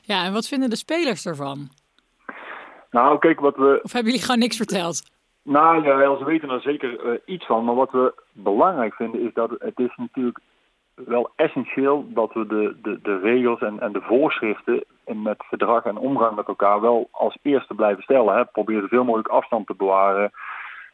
Ja, 0.02 0.26
en 0.26 0.34
wat 0.34 0.48
vinden 0.48 0.70
de 0.70 0.76
spelers 0.76 1.26
ervan? 1.26 1.70
Nou, 2.92 3.20
kijk, 3.20 3.40
wat 3.40 3.56
we. 3.56 3.80
Of 3.84 3.92
hebben 3.92 4.12
jullie 4.12 4.26
gewoon 4.26 4.42
niks 4.42 4.58
verteld? 4.58 5.12
Nou 5.44 5.84
ja, 5.84 6.18
ze 6.18 6.26
weten 6.26 6.50
er 6.50 6.62
zeker 6.62 7.06
uh, 7.06 7.20
iets 7.26 7.46
van. 7.46 7.66
Maar 7.66 7.76
wat 7.76 7.92
we 7.92 8.14
belangrijk 8.32 8.94
vinden 8.94 9.22
is 9.22 9.34
dat 9.34 9.50
het 9.50 9.80
is 9.80 9.94
natuurlijk 9.96 10.40
wel 10.96 11.32
essentieel 11.36 12.06
dat 12.14 12.34
we 12.34 12.48
de, 12.48 12.76
de, 12.82 13.00
de 13.02 13.20
regels 13.20 13.60
en, 13.60 13.80
en 13.80 13.92
de 13.92 14.02
voorschriften 14.02 14.84
met 15.06 15.44
verdrag 15.48 15.84
en 15.84 15.98
omgang 15.98 16.36
met 16.36 16.48
elkaar 16.48 16.82
wel 16.82 17.08
als 17.12 17.38
eerste 17.42 17.74
blijven 17.74 18.04
stellen. 18.04 18.36
Hè. 18.36 18.46
Probeer 18.46 18.82
zoveel 18.82 19.04
mogelijk 19.04 19.28
afstand 19.28 19.68
te 19.68 19.76
bewaren. 19.76 20.32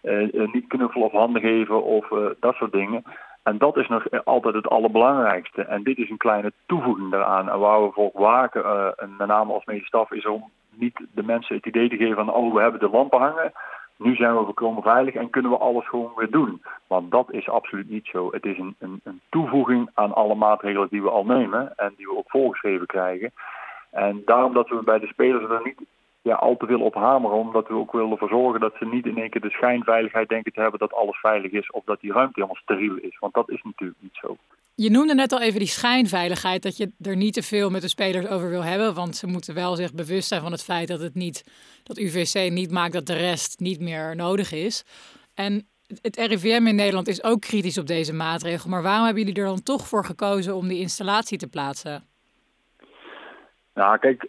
Uh, 0.03 0.53
niet 0.53 0.67
knuffelen 0.67 1.05
of 1.05 1.11
handen 1.11 1.41
geven 1.41 1.83
of 1.83 2.11
uh, 2.11 2.25
dat 2.39 2.55
soort 2.55 2.71
dingen. 2.71 3.03
En 3.43 3.57
dat 3.57 3.77
is 3.77 3.87
nog 3.87 4.23
altijd 4.23 4.55
het 4.55 4.69
allerbelangrijkste. 4.69 5.61
En 5.61 5.83
dit 5.83 5.97
is 5.97 6.09
een 6.09 6.17
kleine 6.17 6.51
toevoeging 6.65 7.11
daaraan. 7.11 7.49
En 7.49 7.59
waar 7.59 7.83
we 7.83 7.91
voor 7.91 8.11
waken, 8.13 8.93
en 8.97 9.15
met 9.17 9.27
name 9.27 9.53
als 9.53 9.65
medestaf, 9.65 10.11
is 10.11 10.25
om 10.25 10.49
niet 10.69 10.99
de 11.11 11.23
mensen 11.23 11.55
het 11.55 11.65
idee 11.65 11.89
te 11.89 11.97
geven 11.97 12.15
van 12.15 12.33
oh, 12.33 12.53
we 12.53 12.61
hebben 12.61 12.79
de 12.79 12.89
lampen 12.89 13.19
hangen. 13.19 13.51
Nu 13.95 14.15
zijn 14.15 14.37
we 14.37 14.43
volkomen 14.43 14.83
veilig 14.83 15.13
en 15.13 15.29
kunnen 15.29 15.51
we 15.51 15.57
alles 15.57 15.87
gewoon 15.87 16.11
weer 16.15 16.29
doen. 16.29 16.61
Want 16.87 17.11
dat 17.11 17.31
is 17.31 17.49
absoluut 17.49 17.89
niet 17.89 18.05
zo. 18.05 18.31
Het 18.31 18.45
is 18.45 18.57
een, 18.57 18.75
een, 18.79 19.01
een 19.03 19.21
toevoeging 19.29 19.89
aan 19.93 20.13
alle 20.13 20.35
maatregelen 20.35 20.87
die 20.89 21.01
we 21.01 21.09
al 21.09 21.25
nemen 21.25 21.73
en 21.75 21.93
die 21.97 22.05
we 22.05 22.17
ook 22.17 22.29
voorgeschreven 22.29 22.87
krijgen. 22.87 23.31
En 23.91 24.21
daarom 24.25 24.53
dat 24.53 24.69
we 24.69 24.83
bij 24.83 24.99
de 24.99 25.07
spelers 25.07 25.49
er 25.49 25.61
niet 25.63 25.81
ja, 26.21 26.35
al 26.35 26.57
te 26.57 26.65
veel 26.65 26.81
op 26.81 26.93
hameren, 26.93 27.37
omdat 27.37 27.67
we 27.67 27.73
ook 27.73 27.91
willen 27.91 28.17
verzorgen 28.17 28.59
dat 28.59 28.75
ze 28.79 28.85
niet 28.85 29.05
in 29.05 29.17
één 29.17 29.29
keer 29.29 29.41
de 29.41 29.49
schijnveiligheid 29.49 30.29
denken 30.29 30.53
te 30.53 30.61
hebben 30.61 30.79
dat 30.79 30.93
alles 30.93 31.19
veilig 31.19 31.51
is 31.51 31.71
of 31.71 31.83
dat 31.83 31.99
die 32.01 32.11
ruimte 32.11 32.33
helemaal 32.33 32.61
steriel 32.61 32.95
is. 32.95 33.19
Want 33.19 33.33
dat 33.33 33.49
is 33.49 33.61
natuurlijk 33.63 34.01
niet 34.01 34.17
zo. 34.21 34.37
Je 34.75 34.89
noemde 34.89 35.15
net 35.15 35.31
al 35.31 35.41
even 35.41 35.59
die 35.59 35.67
schijnveiligheid, 35.67 36.63
dat 36.63 36.77
je 36.77 36.91
er 37.01 37.15
niet 37.15 37.33
te 37.33 37.41
veel 37.41 37.69
met 37.69 37.81
de 37.81 37.87
spelers 37.87 38.27
over 38.27 38.49
wil 38.49 38.63
hebben. 38.63 38.93
Want 38.93 39.15
ze 39.15 39.27
moeten 39.27 39.53
wel 39.55 39.75
zich 39.75 39.93
bewust 39.93 40.27
zijn 40.27 40.41
van 40.41 40.51
het 40.51 40.63
feit 40.63 40.87
dat 40.87 40.99
het 40.99 41.15
niet, 41.15 41.43
dat 41.83 41.97
UVC 41.97 42.51
niet 42.51 42.71
maakt 42.71 42.93
dat 42.93 43.05
de 43.05 43.17
rest 43.17 43.59
niet 43.59 43.79
meer 43.79 44.15
nodig 44.15 44.51
is. 44.51 44.85
En 45.35 45.67
het 46.01 46.17
RIVM 46.17 46.67
in 46.67 46.75
Nederland 46.75 47.07
is 47.07 47.23
ook 47.23 47.41
kritisch 47.41 47.77
op 47.77 47.87
deze 47.87 48.13
maatregel. 48.13 48.69
Maar 48.69 48.81
waarom 48.81 49.05
hebben 49.05 49.23
jullie 49.23 49.41
er 49.41 49.47
dan 49.47 49.63
toch 49.63 49.87
voor 49.87 50.05
gekozen 50.05 50.55
om 50.55 50.67
die 50.67 50.79
installatie 50.79 51.37
te 51.37 51.47
plaatsen? 51.47 52.03
Nou, 53.73 53.97
kijk, 53.97 54.27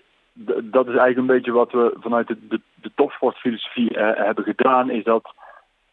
dat 0.63 0.87
is 0.87 0.97
eigenlijk 0.97 1.19
een 1.19 1.37
beetje 1.37 1.53
wat 1.53 1.73
we 1.73 1.97
vanuit 2.01 2.27
de, 2.27 2.61
de, 2.75 2.91
topsportfilosofie 2.95 3.95
eh, 3.95 4.25
hebben 4.25 4.45
gedaan. 4.45 4.91
Is 4.91 5.05
dat, 5.05 5.35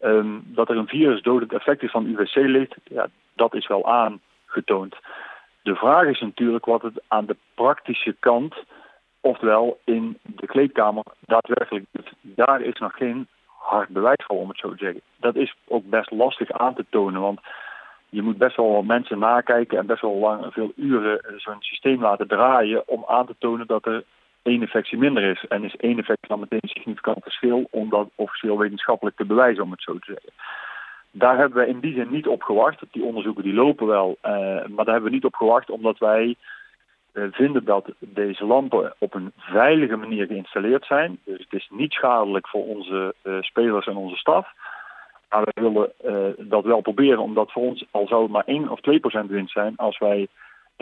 um, 0.02 0.44
dat 0.46 0.70
er 0.70 0.78
een 0.78 0.88
virusdodend 0.88 1.54
effect 1.54 1.84
is 1.84 1.92
van 1.92 2.06
UVC-licht. 2.06 2.76
Ja, 2.84 3.08
dat 3.34 3.54
is 3.54 3.68
wel 3.68 3.88
aan 3.88 4.20
getoond. 4.46 4.96
De 5.62 5.76
vraag 5.76 6.06
is 6.06 6.20
natuurlijk 6.20 6.66
wat 6.66 6.82
het 6.82 7.02
aan 7.08 7.26
de 7.26 7.36
praktische 7.54 8.16
kant, 8.20 8.56
oftewel 9.22 9.80
in 9.84 10.18
de 10.22 10.48
kleedkamer, 10.48 11.04
daadwerkelijk 11.20 11.86
doet. 11.92 12.12
Daar 12.22 12.62
is 12.62 12.80
nog 12.80 12.94
geen 12.96 13.28
hard 13.46 13.90
bewijs 13.90 14.24
voor, 14.28 14.38
om 14.38 14.50
het 14.50 14.60
zo 14.60 14.70
te 14.70 14.78
zeggen. 14.78 15.02
Dat 15.18 15.36
is 15.36 15.56
ook 15.68 15.90
best 15.90 16.12
lastig 16.12 16.52
aan 16.52 16.74
te 16.74 16.86
tonen, 16.90 17.22
want 17.22 17.40
je 18.10 18.22
moet 18.22 18.38
best 18.38 18.56
wel 18.56 18.82
mensen 18.82 19.20
nakijken 19.20 19.78
en 19.78 19.86
best 19.86 20.02
wel 20.02 20.18
lang 20.18 20.54
veel 20.54 20.72
uren 20.76 21.34
zo'n 21.38 21.62
systeem 21.62 22.02
laten 22.02 22.28
draaien 22.28 22.88
om 22.88 23.04
aan 23.08 23.26
te 23.26 23.36
tonen 23.40 23.68
dat 23.68 23.86
er 23.86 24.04
één 24.48 24.62
infectie 24.62 24.98
minder 24.98 25.24
is. 25.24 25.46
En 25.48 25.64
is 25.64 25.76
één 25.76 25.98
infectie 25.98 26.28
dan 26.28 26.40
meteen 26.40 26.60
een 26.62 26.70
significant 26.70 27.24
verschil 27.24 27.68
om 27.72 27.90
dat 27.90 28.10
officieel 28.16 28.58
wetenschappelijk 28.58 29.16
te 29.16 29.26
bewijzen, 29.26 29.64
om 29.64 29.72
het 29.72 29.82
zo 29.82 29.94
te 29.94 30.12
zeggen. 30.12 30.32
Daar 31.12 31.38
hebben 31.38 31.58
we 31.58 31.68
in 31.68 31.80
die 31.80 31.94
zin 31.94 32.12
niet 32.12 32.28
op 32.28 32.44
gewacht. 32.44 32.82
Die 32.92 33.04
onderzoeken 33.04 33.44
die 33.44 33.54
lopen 33.54 33.88
wel, 33.88 34.18
uh, 34.26 34.32
maar 34.66 34.86
daar 34.86 34.94
hebben 34.94 35.04
we 35.04 35.16
niet 35.16 35.26
op 35.26 35.36
gewacht 35.36 35.70
omdat 35.70 35.98
wij 35.98 36.36
uh, 37.14 37.24
vinden 37.32 37.66
dat 37.66 37.92
deze 38.00 38.46
lampen 38.46 38.94
op 38.98 39.14
een 39.14 39.32
veilige 39.38 39.96
manier 39.96 40.26
geïnstalleerd 40.26 40.86
zijn. 40.86 41.20
Dus 41.24 41.40
het 41.40 41.54
is 41.54 41.68
niet 41.72 41.92
schadelijk 41.92 42.48
voor 42.48 42.66
onze 42.66 43.14
uh, 43.24 43.42
spelers 43.42 43.88
en 43.88 43.96
onze 43.96 44.18
staf. 44.18 44.48
Maar 45.30 45.44
we 45.44 45.62
willen 45.62 45.92
dat 46.50 46.64
wel 46.64 46.82
proberen, 46.82 47.20
omdat 47.20 47.52
voor 47.52 47.64
ons 47.64 47.86
al 47.92 48.08
zou 48.08 48.22
het 48.22 48.32
maar 48.32 48.46
1 48.46 48.70
of 48.70 48.80
2 48.80 49.00
procent 49.00 49.30
winst 49.30 49.54
zijn. 49.54 49.74
Als 49.76 49.98
wij 49.98 50.28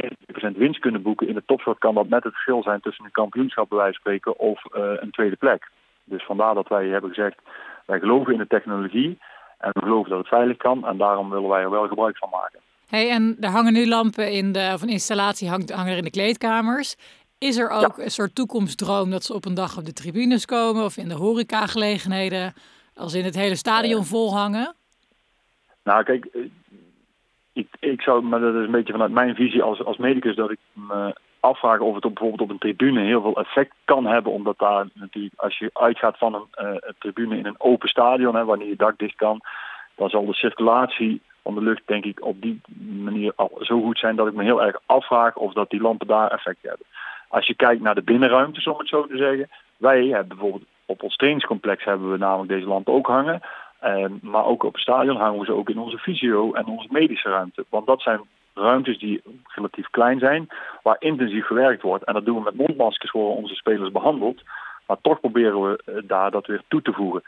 1% 0.04 0.58
winst 0.58 0.80
kunnen 0.80 1.02
boeken 1.02 1.28
in 1.28 1.34
de 1.34 1.44
topsport, 1.46 1.78
kan 1.78 1.96
dat 1.96 2.10
net 2.10 2.24
het 2.24 2.34
verschil 2.34 2.64
zijn 2.64 2.82
tussen 2.82 3.06
een 3.06 3.12
kampioenschap 3.12 3.70
bij 3.70 3.78
wijze 3.78 3.94
van 3.94 4.02
spreken 4.02 4.40
of 4.40 4.64
een 4.72 5.12
tweede 5.12 5.36
plek. 5.36 5.70
Dus 6.04 6.26
vandaar 6.26 6.54
dat 6.54 6.68
wij 6.68 6.88
hebben 6.88 7.10
gezegd, 7.10 7.40
wij 7.86 8.00
geloven 8.00 8.34
in 8.34 8.40
de 8.40 8.48
technologie 8.48 9.20
en 9.58 9.70
we 9.74 9.80
geloven 9.80 10.10
dat 10.10 10.20
het 10.20 10.28
veilig 10.28 10.58
kan. 10.58 10.88
En 10.88 10.98
daarom 10.98 11.30
willen 11.30 11.50
wij 11.50 11.62
er 11.62 11.70
wel 11.70 11.88
gebruik 11.88 12.18
van 12.18 12.30
maken. 12.30 12.60
Hey, 12.88 13.10
en 13.10 13.38
er 13.40 13.50
hangen 13.50 13.74
nu 13.74 13.88
lampen 13.88 14.32
in 14.32 14.52
de, 14.52 14.72
of 14.74 14.82
een 14.82 14.90
installatie 14.90 15.50
hangt, 15.50 15.72
hangen 15.72 15.92
er 15.92 15.98
in 15.98 16.04
de 16.04 16.10
kleedkamers. 16.10 16.96
Is 17.38 17.58
er 17.58 17.70
ook 17.70 17.98
een 17.98 18.12
soort 18.12 18.36
toekomstdroom 18.36 19.10
dat 19.10 19.24
ze 19.24 19.34
op 19.34 19.46
een 19.46 19.54
dag 19.54 19.78
op 19.78 19.86
de 19.86 19.94
tribunes 19.94 20.46
komen 20.46 20.84
of 20.84 20.98
in 20.98 21.10
de 21.10 21.16
horecagelegenheden, 21.16 22.54
als 22.96 23.14
in 23.14 23.24
het 23.24 23.36
hele 23.36 23.56
stadion 23.56 24.02
uh, 24.02 24.06
vol 24.06 24.36
hangen? 24.36 24.76
Nou, 25.84 26.04
kijk, 26.04 26.26
eh, 26.26 26.42
ik, 27.56 27.68
ik 27.80 28.02
zou, 28.02 28.24
maar 28.24 28.40
dat 28.40 28.56
is 28.56 28.66
een 28.66 28.72
beetje 28.72 28.94
vanuit 28.94 29.12
mijn 29.12 29.36
visie 29.36 29.64
als, 29.64 29.84
als 29.84 29.98
medicus, 29.98 30.36
dat 30.36 30.52
ik 30.52 30.60
me 30.74 31.16
afvraag 31.40 31.80
of 31.80 31.96
het 31.96 32.06
op, 32.06 32.14
bijvoorbeeld 32.14 32.42
op 32.42 32.50
een 32.50 32.58
tribune 32.58 33.02
heel 33.02 33.22
veel 33.22 33.36
effect 33.36 33.74
kan 33.86 34.06
hebben. 34.06 34.32
Omdat 34.32 34.58
daar 34.58 34.88
natuurlijk, 34.94 35.34
als 35.38 35.58
je 35.58 35.70
uitgaat 35.74 36.18
van 36.18 36.34
een, 36.34 36.66
uh, 36.66 36.76
een 36.80 36.96
tribune 37.00 37.38
in 37.38 37.46
een 37.46 37.60
open 37.60 37.90
stadion, 37.90 38.36
hè, 38.36 38.46
wanneer 38.46 38.68
je 38.68 38.76
dak 38.76 38.98
dicht 38.98 39.16
kan, 39.16 39.42
dan 39.96 40.10
zal 40.10 40.26
de 40.26 40.34
circulatie 40.34 41.22
van 41.44 41.56
de 41.56 41.62
lucht 41.62 41.82
denk 41.86 42.06
ik 42.06 42.26
op 42.26 42.42
die 42.42 42.62
manier 43.04 43.34
al 43.36 43.52
zo 43.60 43.82
goed 43.82 44.00
zijn 44.00 44.16
dat 44.16 44.28
ik 44.28 44.34
me 44.34 44.44
heel 44.44 44.64
erg 44.64 44.80
afvraag 44.86 45.36
of 45.36 45.54
dat 45.54 45.70
die 45.70 45.82
lampen 45.82 46.08
daar 46.08 46.32
effect 46.32 46.62
hebben. 46.62 46.86
Als 47.28 47.48
je 47.48 47.54
kijkt 47.54 47.82
naar 47.82 47.96
de 47.96 48.02
binnenruimte, 48.02 48.72
om 48.72 48.78
het 48.78 48.88
zo 48.88 49.08
te 49.08 49.18
zeggen. 49.18 49.50
Wij 49.78 50.06
hebben 50.06 50.28
bijvoorbeeld 50.28 50.66
op 50.86 51.04
ons 51.04 51.16
trainingscomplex 51.16 51.84
hebben 51.84 52.12
we 52.12 52.18
namelijk 52.18 52.50
deze 52.50 52.68
lampen 52.68 52.94
ook 52.94 53.08
hangen. 53.08 53.42
Uh, 53.86 54.06
maar 54.22 54.46
ook 54.46 54.64
op 54.64 54.74
het 54.74 54.82
stadion 54.82 55.18
hangen 55.18 55.40
we 55.40 55.46
ze 55.46 55.54
ook 55.54 55.70
in 55.70 55.80
onze 55.80 55.98
fysio 55.98 56.54
en 56.54 56.66
onze 56.66 56.88
medische 56.92 57.30
ruimte. 57.30 57.66
Want 57.70 57.88
dat 57.88 58.02
zijn 58.02 58.22
ruimtes 58.54 59.00
die 59.00 59.22
relatief 59.46 59.88
klein 59.90 60.20
zijn, 60.20 60.48
waar 60.84 60.96
intensief 61.00 61.46
gewerkt 61.46 61.82
wordt. 61.82 62.04
En 62.04 62.14
dat 62.14 62.26
doen 62.26 62.38
we 62.38 62.44
met 62.44 62.56
mondmaskers 62.56 63.12
worden 63.12 63.36
onze 63.36 63.56
spelers 63.56 63.92
behandeld. 63.92 64.42
Maar 64.88 64.98
toch 65.02 65.20
proberen 65.20 65.62
we 65.62 65.82
eh, 65.86 65.96
daar 66.04 66.32
dat 66.32 66.46
weer 66.46 66.62
toe 66.68 66.82
te 66.82 66.94
voegen. 66.94 67.24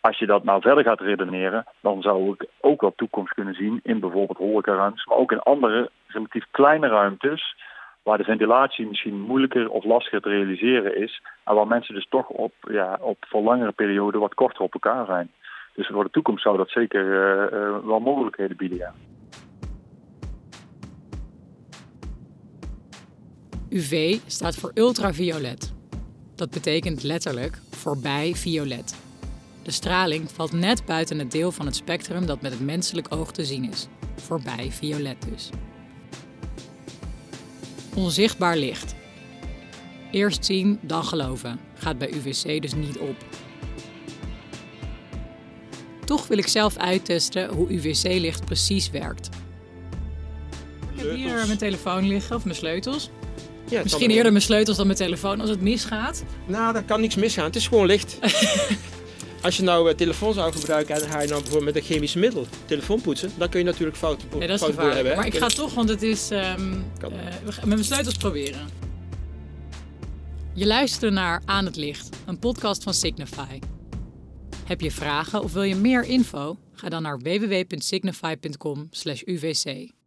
Als 0.00 0.18
je 0.18 0.26
dat 0.26 0.44
nou 0.44 0.60
verder 0.60 0.84
gaat 0.84 1.00
redeneren, 1.00 1.64
dan 1.80 2.02
zou 2.02 2.32
ik 2.32 2.46
ook 2.60 2.80
wel 2.80 2.92
toekomst 2.96 3.34
kunnen 3.34 3.54
zien 3.54 3.80
in 3.82 4.00
bijvoorbeeld 4.00 4.38
horecaruimtes, 4.38 5.04
maar 5.04 5.16
ook 5.16 5.32
in 5.32 5.40
andere 5.40 5.90
relatief 6.06 6.44
kleine 6.50 6.88
ruimtes, 6.88 7.56
waar 8.02 8.18
de 8.18 8.24
ventilatie 8.24 8.86
misschien 8.86 9.20
moeilijker 9.20 9.70
of 9.70 9.84
lastiger 9.84 10.20
te 10.20 10.28
realiseren 10.28 10.96
is, 10.96 11.22
en 11.44 11.54
waar 11.54 11.66
mensen 11.66 11.94
dus 11.94 12.06
toch 12.08 12.28
op, 12.28 12.52
ja, 12.60 12.98
op 13.00 13.16
voor 13.20 13.42
langere 13.42 13.72
perioden 13.72 14.20
wat 14.20 14.34
korter 14.34 14.62
op 14.62 14.72
elkaar 14.72 15.06
zijn. 15.06 15.30
Dus 15.78 15.86
voor 15.86 16.04
de 16.04 16.10
toekomst 16.10 16.42
zou 16.42 16.56
dat 16.56 16.70
zeker 16.70 17.04
uh, 17.04 17.58
uh, 17.58 17.86
wel 17.86 18.00
mogelijkheden 18.00 18.56
bieden, 18.56 18.78
ja. 18.78 18.94
UV 23.68 24.18
staat 24.26 24.56
voor 24.56 24.70
ultraviolet. 24.74 25.74
Dat 26.34 26.50
betekent 26.50 27.02
letterlijk 27.02 27.58
voorbij 27.70 28.34
violet. 28.34 29.02
De 29.62 29.70
straling 29.70 30.30
valt 30.30 30.52
net 30.52 30.84
buiten 30.86 31.18
het 31.18 31.30
deel 31.30 31.52
van 31.52 31.66
het 31.66 31.76
spectrum 31.76 32.26
dat 32.26 32.42
met 32.42 32.52
het 32.52 32.60
menselijk 32.60 33.06
oog 33.14 33.32
te 33.32 33.44
zien 33.44 33.64
is. 33.70 33.88
Voorbij 34.16 34.70
violet 34.70 35.26
dus. 35.30 35.50
Onzichtbaar 37.96 38.56
licht. 38.56 38.96
Eerst 40.10 40.44
zien, 40.44 40.78
dan 40.82 41.04
geloven. 41.04 41.60
Gaat 41.74 41.98
bij 41.98 42.12
UVC 42.12 42.62
dus 42.62 42.74
niet 42.74 42.98
op. 42.98 43.16
Toch 46.08 46.26
wil 46.26 46.38
ik 46.38 46.48
zelf 46.48 46.76
uittesten 46.76 47.48
hoe 47.48 47.72
UVC-licht 47.72 48.44
precies 48.44 48.90
werkt. 48.90 49.28
Ik 50.94 51.02
heb 51.02 51.14
hier 51.14 51.46
mijn 51.46 51.58
telefoon 51.58 52.06
liggen, 52.06 52.36
of 52.36 52.44
mijn 52.44 52.56
sleutels. 52.56 53.10
Ja, 53.68 53.82
Misschien 53.82 54.10
eerder 54.10 54.32
mijn 54.32 54.44
sleutels 54.44 54.76
dan 54.76 54.86
mijn 54.86 54.98
telefoon 54.98 55.40
als 55.40 55.50
het 55.50 55.60
misgaat. 55.60 56.24
Nou, 56.46 56.72
daar 56.72 56.82
kan 56.82 57.00
niks 57.00 57.14
misgaan. 57.14 57.44
Het 57.44 57.56
is 57.56 57.68
gewoon 57.68 57.86
licht. 57.86 58.18
Als 59.42 59.56
je 59.56 59.62
nou 59.62 59.88
uh, 59.88 59.94
telefoon 59.94 60.34
zou 60.34 60.52
gebruiken 60.52 60.94
en 60.94 61.00
dan 61.00 61.10
ga 61.10 61.20
je 61.20 61.28
nou 61.28 61.42
bijvoorbeeld 61.42 61.74
met 61.74 61.82
een 61.82 61.88
chemisch 61.90 62.14
middel 62.14 62.46
telefoon 62.64 63.00
poetsen, 63.00 63.32
dan 63.36 63.48
kun 63.48 63.58
je 63.58 63.64
natuurlijk 63.64 63.96
fouten 63.96 64.28
dat 64.30 64.50
is 64.50 64.60
hebben. 64.60 65.16
Maar 65.16 65.26
ik 65.26 65.36
ga 65.36 65.46
toch, 65.46 65.74
want 65.74 65.88
het 65.88 66.02
is. 66.02 66.30
Um, 66.30 66.84
uh, 67.02 67.10
met 67.44 67.66
mijn 67.66 67.84
sleutels 67.84 68.16
proberen. 68.16 68.68
Je 70.54 70.66
luistert 70.66 71.12
naar 71.12 71.42
Aan 71.44 71.64
het 71.64 71.76
Licht, 71.76 72.08
een 72.26 72.38
podcast 72.38 72.82
van 72.82 72.94
Signify. 72.94 73.58
Heb 74.68 74.80
je 74.80 74.90
vragen 74.90 75.42
of 75.42 75.52
wil 75.52 75.62
je 75.62 75.74
meer 75.74 76.04
info? 76.04 76.56
Ga 76.72 76.88
dan 76.88 77.02
naar 77.02 77.18
www.signify.com/uvc. 77.18 79.97